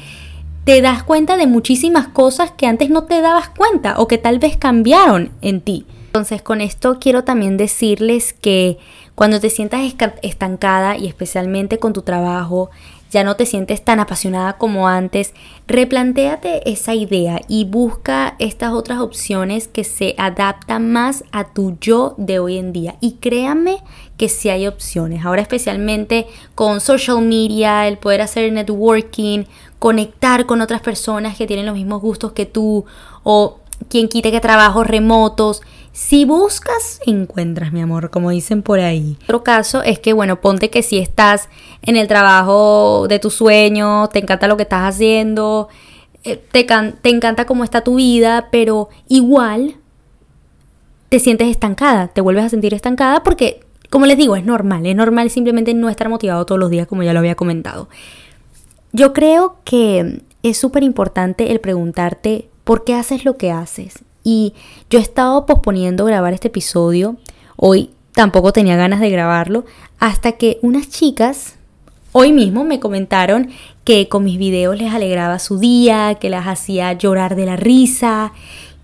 te 0.63 0.81
das 0.81 1.03
cuenta 1.03 1.37
de 1.37 1.47
muchísimas 1.47 2.07
cosas 2.07 2.51
que 2.51 2.67
antes 2.67 2.89
no 2.89 3.03
te 3.03 3.21
dabas 3.21 3.49
cuenta 3.49 3.99
o 3.99 4.07
que 4.07 4.17
tal 4.17 4.39
vez 4.39 4.57
cambiaron 4.57 5.31
en 5.41 5.61
ti. 5.61 5.85
Entonces, 6.07 6.41
con 6.41 6.61
esto 6.61 6.99
quiero 6.99 7.23
también 7.23 7.57
decirles 7.57 8.33
que 8.33 8.77
cuando 9.15 9.39
te 9.39 9.49
sientas 9.49 9.81
estancada 10.21 10.97
y 10.97 11.07
especialmente 11.07 11.79
con 11.79 11.91
tu 11.93 12.03
trabajo, 12.03 12.69
ya 13.13 13.23
no 13.23 13.35
te 13.35 13.45
sientes 13.45 13.83
tan 13.83 13.99
apasionada 13.99 14.57
como 14.57 14.87
antes, 14.87 15.33
replantéate 15.67 16.67
esa 16.69 16.95
idea 16.95 17.41
y 17.47 17.65
busca 17.65 18.35
estas 18.39 18.73
otras 18.73 18.99
opciones 18.99 19.67
que 19.67 19.83
se 19.83 20.15
adaptan 20.17 20.91
más 20.91 21.23
a 21.31 21.53
tu 21.53 21.77
yo 21.79 22.15
de 22.17 22.39
hoy 22.39 22.57
en 22.57 22.73
día. 22.73 22.95
Y 23.01 23.13
créanme 23.13 23.77
que 24.17 24.29
sí 24.29 24.49
hay 24.49 24.65
opciones. 24.65 25.25
Ahora 25.25 25.43
especialmente 25.43 26.25
con 26.55 26.81
social 26.81 27.21
media, 27.21 27.87
el 27.87 27.99
poder 27.99 28.21
hacer 28.21 28.51
networking, 28.51 29.43
conectar 29.83 30.45
con 30.45 30.61
otras 30.61 30.79
personas 30.79 31.35
que 31.35 31.45
tienen 31.45 31.65
los 31.65 31.75
mismos 31.75 32.01
gustos 32.01 32.31
que 32.31 32.45
tú 32.45 32.85
o 33.23 33.59
quien 33.89 34.07
quite 34.07 34.31
que 34.31 34.39
trabajos 34.39 34.87
remotos. 34.87 35.61
Si 35.91 36.23
buscas, 36.23 37.01
encuentras, 37.05 37.73
mi 37.73 37.81
amor, 37.81 38.09
como 38.09 38.29
dicen 38.29 38.61
por 38.61 38.79
ahí. 38.79 39.17
Otro 39.23 39.43
caso 39.43 39.83
es 39.83 39.99
que, 39.99 40.13
bueno, 40.13 40.39
ponte 40.39 40.69
que 40.69 40.83
si 40.83 40.99
estás 40.99 41.49
en 41.81 41.97
el 41.97 42.07
trabajo 42.07 43.07
de 43.09 43.19
tu 43.19 43.29
sueño, 43.29 44.07
te 44.07 44.19
encanta 44.19 44.47
lo 44.47 44.55
que 44.55 44.63
estás 44.63 44.95
haciendo, 44.95 45.67
eh, 46.23 46.37
te, 46.37 46.63
te 46.63 47.09
encanta 47.09 47.45
cómo 47.45 47.65
está 47.65 47.81
tu 47.81 47.95
vida, 47.95 48.47
pero 48.53 48.87
igual 49.09 49.75
te 51.09 51.19
sientes 51.19 51.49
estancada, 51.49 52.07
te 52.07 52.21
vuelves 52.21 52.45
a 52.45 52.49
sentir 52.49 52.73
estancada 52.73 53.21
porque, 53.21 53.59
como 53.89 54.05
les 54.05 54.17
digo, 54.17 54.37
es 54.37 54.45
normal, 54.45 54.85
es 54.85 54.95
normal 54.95 55.29
simplemente 55.29 55.73
no 55.73 55.89
estar 55.89 56.07
motivado 56.07 56.45
todos 56.45 56.57
los 56.57 56.69
días, 56.69 56.87
como 56.87 57.03
ya 57.03 57.11
lo 57.11 57.19
había 57.19 57.35
comentado. 57.35 57.89
Yo 58.95 59.11
creo 59.11 59.57
que 59.63 60.21
es 60.43 60.57
súper 60.57 60.83
importante 60.83 61.51
el 61.51 61.59
preguntarte 61.59 62.47
por 62.63 62.83
qué 62.83 62.93
haces 62.93 63.25
lo 63.25 63.37
que 63.37 63.51
haces 63.51 64.03
y 64.23 64.53
yo 64.87 64.99
he 64.99 65.01
estado 65.01 65.47
posponiendo 65.47 66.05
grabar 66.05 66.33
este 66.33 66.49
episodio. 66.49 67.17
Hoy 67.55 67.89
tampoco 68.13 68.53
tenía 68.53 68.75
ganas 68.75 68.99
de 68.99 69.09
grabarlo. 69.09 69.65
Hasta 69.97 70.33
que 70.33 70.59
unas 70.61 70.89
chicas 70.89 71.55
hoy 72.11 72.31
mismo 72.31 72.63
me 72.65 72.79
comentaron 72.79 73.49
que 73.83 74.07
con 74.09 74.23
mis 74.23 74.37
videos 74.37 74.77
les 74.77 74.93
alegraba 74.93 75.39
su 75.39 75.57
día, 75.57 76.15
que 76.21 76.29
las 76.29 76.45
hacía 76.45 76.93
llorar 76.93 77.35
de 77.35 77.47
la 77.47 77.55
risa. 77.55 78.31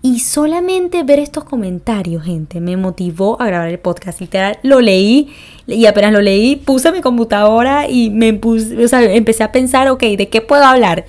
Y 0.02 0.20
solamente 0.20 1.02
ver 1.02 1.18
estos 1.18 1.44
comentarios, 1.44 2.24
gente, 2.24 2.60
me 2.60 2.76
motivó 2.78 3.40
a 3.40 3.46
grabar 3.46 3.68
el 3.68 3.78
podcast. 3.78 4.20
Literal, 4.20 4.58
lo 4.62 4.80
leí 4.80 5.34
y 5.66 5.84
apenas 5.84 6.12
lo 6.12 6.22
leí, 6.22 6.56
puse 6.56 6.90
mi 6.90 7.02
computadora 7.02 7.86
y 7.88 8.08
me 8.08 8.28
empecé 8.28 9.44
a 9.44 9.52
pensar, 9.52 9.88
ok, 9.90 10.02
¿de 10.02 10.28
qué 10.28 10.40
puedo 10.40 10.64
hablar? 10.64 11.04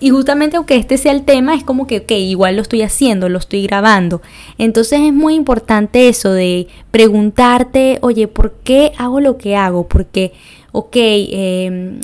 Y 0.00 0.10
justamente 0.10 0.56
aunque 0.56 0.74
este 0.74 0.98
sea 0.98 1.12
el 1.12 1.22
tema, 1.22 1.54
es 1.54 1.62
como 1.62 1.86
que, 1.86 1.98
ok, 1.98 2.10
igual 2.10 2.56
lo 2.56 2.62
estoy 2.62 2.82
haciendo, 2.82 3.28
lo 3.28 3.38
estoy 3.38 3.64
grabando. 3.64 4.20
Entonces 4.58 5.00
es 5.00 5.12
muy 5.12 5.34
importante 5.34 6.08
eso 6.08 6.32
de 6.32 6.66
preguntarte, 6.90 8.00
oye, 8.02 8.26
¿por 8.26 8.54
qué 8.64 8.90
hago 8.98 9.20
lo 9.20 9.38
que 9.38 9.54
hago? 9.54 9.86
Porque, 9.86 10.32
ok, 10.72 10.96
em, 10.96 12.00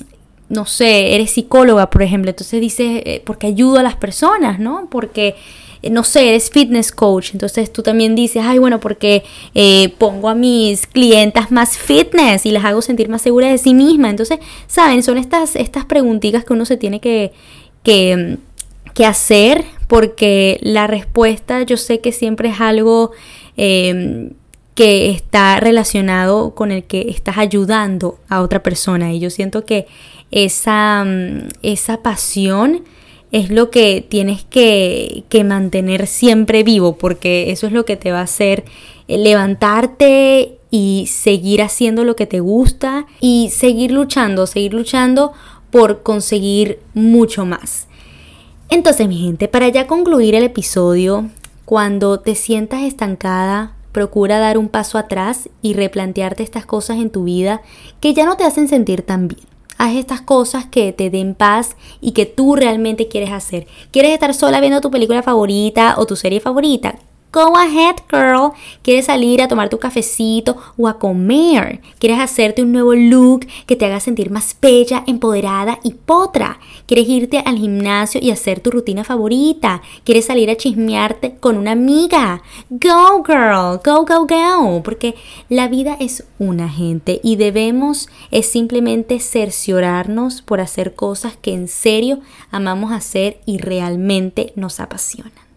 no 0.48 0.64
sé, 0.64 1.16
eres 1.16 1.32
psicóloga, 1.32 1.90
por 1.90 2.02
ejemplo, 2.02 2.30
entonces 2.30 2.60
dices, 2.60 3.02
eh, 3.04 3.22
porque 3.26 3.48
ayudo 3.48 3.80
a 3.80 3.82
las 3.82 3.96
personas, 3.96 4.60
¿no? 4.60 4.86
Porque 4.88 5.34
no 5.82 6.04
sé, 6.04 6.28
eres 6.28 6.50
fitness 6.50 6.92
coach, 6.92 7.30
entonces 7.32 7.72
tú 7.72 7.82
también 7.82 8.14
dices, 8.14 8.42
ay, 8.44 8.58
bueno, 8.58 8.80
porque 8.80 9.22
eh, 9.54 9.90
pongo 9.98 10.28
a 10.28 10.34
mis 10.34 10.86
clientas 10.86 11.50
más 11.50 11.78
fitness 11.78 12.46
y 12.46 12.50
las 12.50 12.64
hago 12.64 12.82
sentir 12.82 13.08
más 13.08 13.22
seguras 13.22 13.50
de 13.52 13.58
sí 13.58 13.74
misma. 13.74 14.10
Entonces, 14.10 14.38
saben, 14.66 15.02
son 15.02 15.18
estas, 15.18 15.56
estas 15.56 15.84
preguntitas 15.84 16.44
que 16.44 16.52
uno 16.52 16.64
se 16.64 16.76
tiene 16.76 17.00
que, 17.00 17.32
que, 17.84 18.38
hacer 19.06 19.64
porque 19.86 20.58
la 20.60 20.88
respuesta 20.88 21.62
yo 21.62 21.76
sé 21.76 22.00
que 22.00 22.10
siempre 22.10 22.48
es 22.48 22.60
algo 22.60 23.12
em, 23.56 24.30
que 24.74 25.10
está 25.10 25.60
relacionado 25.60 26.52
con 26.56 26.72
el 26.72 26.82
que 26.82 27.08
estás 27.08 27.38
ayudando 27.38 28.18
a 28.28 28.40
otra 28.42 28.60
persona 28.64 29.12
y 29.12 29.20
yo 29.20 29.30
siento 29.30 29.64
que 29.64 29.86
esa, 30.32 31.04
mm, 31.04 31.48
esa 31.62 32.02
pasión 32.02 32.82
es 33.32 33.50
lo 33.50 33.70
que 33.70 34.04
tienes 34.08 34.44
que, 34.44 35.24
que, 35.28 35.44
mantener 35.44 36.06
siempre 36.06 36.62
vivo 36.62 36.96
porque 36.96 37.50
eso 37.50 37.66
es 37.66 37.72
lo 37.72 37.84
que 37.84 37.96
te 37.96 38.10
va 38.10 38.20
a 38.20 38.22
hacer 38.22 38.64
eh, 39.06 39.18
levantarte 39.18 40.58
y 40.70 41.08
seguir 41.10 41.62
haciendo 41.62 42.04
lo 42.04 42.16
que 42.16 42.26
te 42.26 42.40
gusta 42.40 43.06
y 43.20 43.50
seguir 43.50 43.90
luchando, 43.90 44.46
seguir 44.46 44.74
luchando 44.74 45.32
por 45.70 46.02
conseguir 46.02 46.80
mucho 46.94 47.44
más. 47.44 47.86
Entonces, 48.70 49.08
mi 49.08 49.18
gente, 49.18 49.48
para 49.48 49.68
ya 49.68 49.86
concluir 49.86 50.34
el 50.34 50.44
episodio, 50.44 51.28
cuando 51.64 52.20
te 52.20 52.34
sientas 52.34 52.82
estancada, 52.82 53.74
procura 53.92 54.38
dar 54.38 54.58
un 54.58 54.68
paso 54.68 54.98
atrás 54.98 55.48
y 55.62 55.72
replantearte 55.72 56.42
estas 56.42 56.66
cosas 56.66 56.98
en 56.98 57.10
tu 57.10 57.24
vida 57.24 57.62
que 58.00 58.14
ya 58.14 58.26
no 58.26 58.36
te 58.36 58.44
hacen 58.44 58.68
sentir 58.68 59.02
tan 59.02 59.28
bien. 59.28 59.57
Haz 59.78 59.94
estas 59.94 60.20
cosas 60.20 60.66
que 60.66 60.92
te 60.92 61.08
den 61.08 61.34
paz 61.34 61.76
y 62.00 62.12
que 62.12 62.26
tú 62.26 62.56
realmente 62.56 63.06
quieres 63.06 63.30
hacer. 63.30 63.66
¿Quieres 63.92 64.12
estar 64.12 64.34
sola 64.34 64.60
viendo 64.60 64.80
tu 64.80 64.90
película 64.90 65.22
favorita 65.22 65.94
o 65.98 66.04
tu 66.04 66.16
serie 66.16 66.40
favorita? 66.40 66.96
Go 67.30 67.58
ahead, 67.58 67.96
girl. 68.10 68.52
¿Quieres 68.82 69.04
salir 69.04 69.42
a 69.42 69.48
tomar 69.48 69.68
tu 69.68 69.78
cafecito 69.78 70.56
o 70.78 70.88
a 70.88 70.98
comer? 70.98 71.82
¿Quieres 71.98 72.20
hacerte 72.20 72.62
un 72.62 72.72
nuevo 72.72 72.94
look 72.94 73.46
que 73.66 73.76
te 73.76 73.84
haga 73.84 74.00
sentir 74.00 74.30
más 74.30 74.56
bella, 74.62 75.04
empoderada 75.06 75.78
y 75.82 75.92
potra? 75.92 76.58
¿Quieres 76.86 77.06
irte 77.06 77.42
al 77.44 77.58
gimnasio 77.58 78.18
y 78.22 78.30
hacer 78.30 78.60
tu 78.60 78.70
rutina 78.70 79.04
favorita? 79.04 79.82
¿Quieres 80.04 80.24
salir 80.24 80.48
a 80.48 80.56
chismearte 80.56 81.36
con 81.38 81.58
una 81.58 81.72
amiga? 81.72 82.42
Go, 82.70 83.22
girl. 83.22 83.80
Go, 83.84 84.06
go, 84.06 84.26
go. 84.26 84.82
Porque 84.82 85.14
la 85.50 85.68
vida 85.68 85.98
es 86.00 86.24
una 86.38 86.70
gente 86.70 87.20
y 87.22 87.36
debemos 87.36 88.08
es 88.30 88.46
simplemente 88.46 89.20
cerciorarnos 89.20 90.40
por 90.40 90.62
hacer 90.62 90.94
cosas 90.94 91.36
que 91.36 91.52
en 91.52 91.68
serio 91.68 92.20
amamos 92.50 92.90
hacer 92.90 93.40
y 93.44 93.58
realmente 93.58 94.54
nos 94.56 94.80
apasionan. 94.80 95.47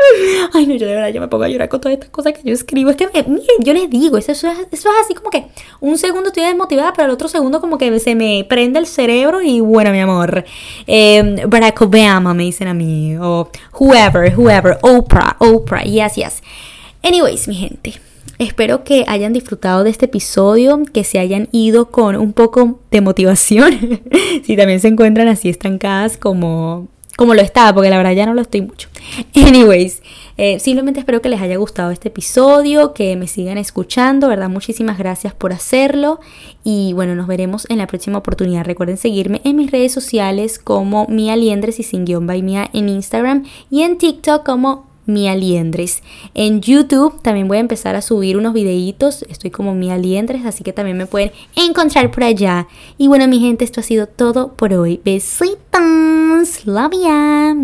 Ay, 0.54 0.66
no, 0.66 0.74
yo 0.74 0.86
de 0.86 0.94
verdad 0.94 1.08
yo 1.08 1.20
me 1.20 1.28
pongo 1.28 1.44
a 1.44 1.48
llorar 1.48 1.68
con 1.68 1.80
todas 1.80 1.94
estas 1.94 2.10
cosas 2.10 2.32
que 2.32 2.40
yo 2.44 2.52
escribo. 2.52 2.90
Es 2.90 2.96
que, 2.96 3.06
miren, 3.06 3.44
yo 3.60 3.72
les 3.72 3.90
digo, 3.90 4.18
eso, 4.18 4.32
es, 4.32 4.44
eso 4.44 4.50
es 4.70 4.86
así 5.04 5.14
como 5.14 5.30
que 5.30 5.46
un 5.80 5.98
segundo 5.98 6.28
estoy 6.28 6.44
desmotivada, 6.44 6.92
pero 6.92 7.06
el 7.06 7.12
otro 7.12 7.28
segundo 7.28 7.60
como 7.60 7.78
que 7.78 7.98
se 8.00 8.14
me 8.14 8.44
prende 8.48 8.78
el 8.78 8.86
cerebro 8.86 9.42
y 9.42 9.60
bueno, 9.60 9.90
mi 9.92 10.00
amor. 10.00 10.44
Eh, 10.86 11.44
Barack 11.46 11.80
Obama 11.82 12.34
me 12.34 12.44
dicen 12.44 12.68
a 12.68 12.74
mí, 12.74 13.16
o 13.16 13.50
whoever, 13.78 14.34
whoever, 14.36 14.78
Oprah, 14.82 15.36
Oprah, 15.38 15.82
yes, 15.82 16.14
yes. 16.14 16.42
Anyways, 17.02 17.48
mi 17.48 17.54
gente. 17.54 18.00
Espero 18.38 18.84
que 18.84 19.04
hayan 19.08 19.32
disfrutado 19.32 19.82
de 19.82 19.90
este 19.90 20.04
episodio, 20.04 20.80
que 20.92 21.02
se 21.02 21.18
hayan 21.18 21.48
ido 21.50 21.90
con 21.90 22.14
un 22.14 22.32
poco 22.32 22.78
de 22.92 23.00
motivación, 23.00 24.00
si 24.44 24.56
también 24.56 24.78
se 24.78 24.88
encuentran 24.88 25.26
así 25.26 25.48
estancadas 25.48 26.16
como 26.16 26.86
como 27.18 27.34
lo 27.34 27.42
estaba, 27.42 27.74
porque 27.74 27.90
la 27.90 27.96
verdad 27.96 28.12
ya 28.12 28.26
no 28.26 28.34
lo 28.34 28.42
estoy 28.42 28.62
mucho. 28.62 28.88
Anyways, 29.34 30.02
eh, 30.36 30.60
simplemente 30.60 31.00
espero 31.00 31.20
que 31.20 31.28
les 31.28 31.40
haya 31.40 31.56
gustado 31.56 31.90
este 31.90 32.10
episodio, 32.10 32.94
que 32.94 33.16
me 33.16 33.26
sigan 33.26 33.58
escuchando, 33.58 34.28
¿verdad? 34.28 34.48
Muchísimas 34.48 34.98
gracias 34.98 35.34
por 35.34 35.52
hacerlo 35.52 36.20
y 36.62 36.92
bueno, 36.92 37.16
nos 37.16 37.26
veremos 37.26 37.66
en 37.70 37.78
la 37.78 37.88
próxima 37.88 38.18
oportunidad. 38.18 38.64
Recuerden 38.64 38.98
seguirme 38.98 39.40
en 39.42 39.56
mis 39.56 39.72
redes 39.72 39.90
sociales 39.90 40.60
como 40.60 41.06
Mia 41.08 41.34
Liendres 41.34 41.80
y 41.80 41.82
sin 41.82 42.04
guion 42.04 42.24
by 42.28 42.40
Mia 42.40 42.70
en 42.72 42.88
Instagram 42.88 43.46
y 43.68 43.82
en 43.82 43.98
TikTok 43.98 44.46
como 44.46 44.87
Mia 45.08 45.34
Liendres. 45.34 46.02
En 46.34 46.60
YouTube 46.60 47.20
también 47.22 47.48
voy 47.48 47.56
a 47.56 47.60
empezar 47.60 47.96
a 47.96 48.02
subir 48.02 48.36
unos 48.36 48.52
videitos. 48.52 49.22
Estoy 49.28 49.50
como 49.50 49.74
Mia 49.74 49.96
Liendres, 49.98 50.44
así 50.44 50.62
que 50.62 50.72
también 50.72 50.96
me 50.96 51.06
pueden 51.06 51.32
encontrar 51.56 52.10
por 52.10 52.22
allá. 52.22 52.68
Y 52.98 53.08
bueno, 53.08 53.26
mi 53.26 53.40
gente, 53.40 53.64
esto 53.64 53.80
ha 53.80 53.84
sido 53.84 54.06
todo 54.06 54.52
por 54.52 54.72
hoy. 54.74 55.00
Besitos. 55.04 56.66
Love 56.66 56.92
ya. 57.02 57.56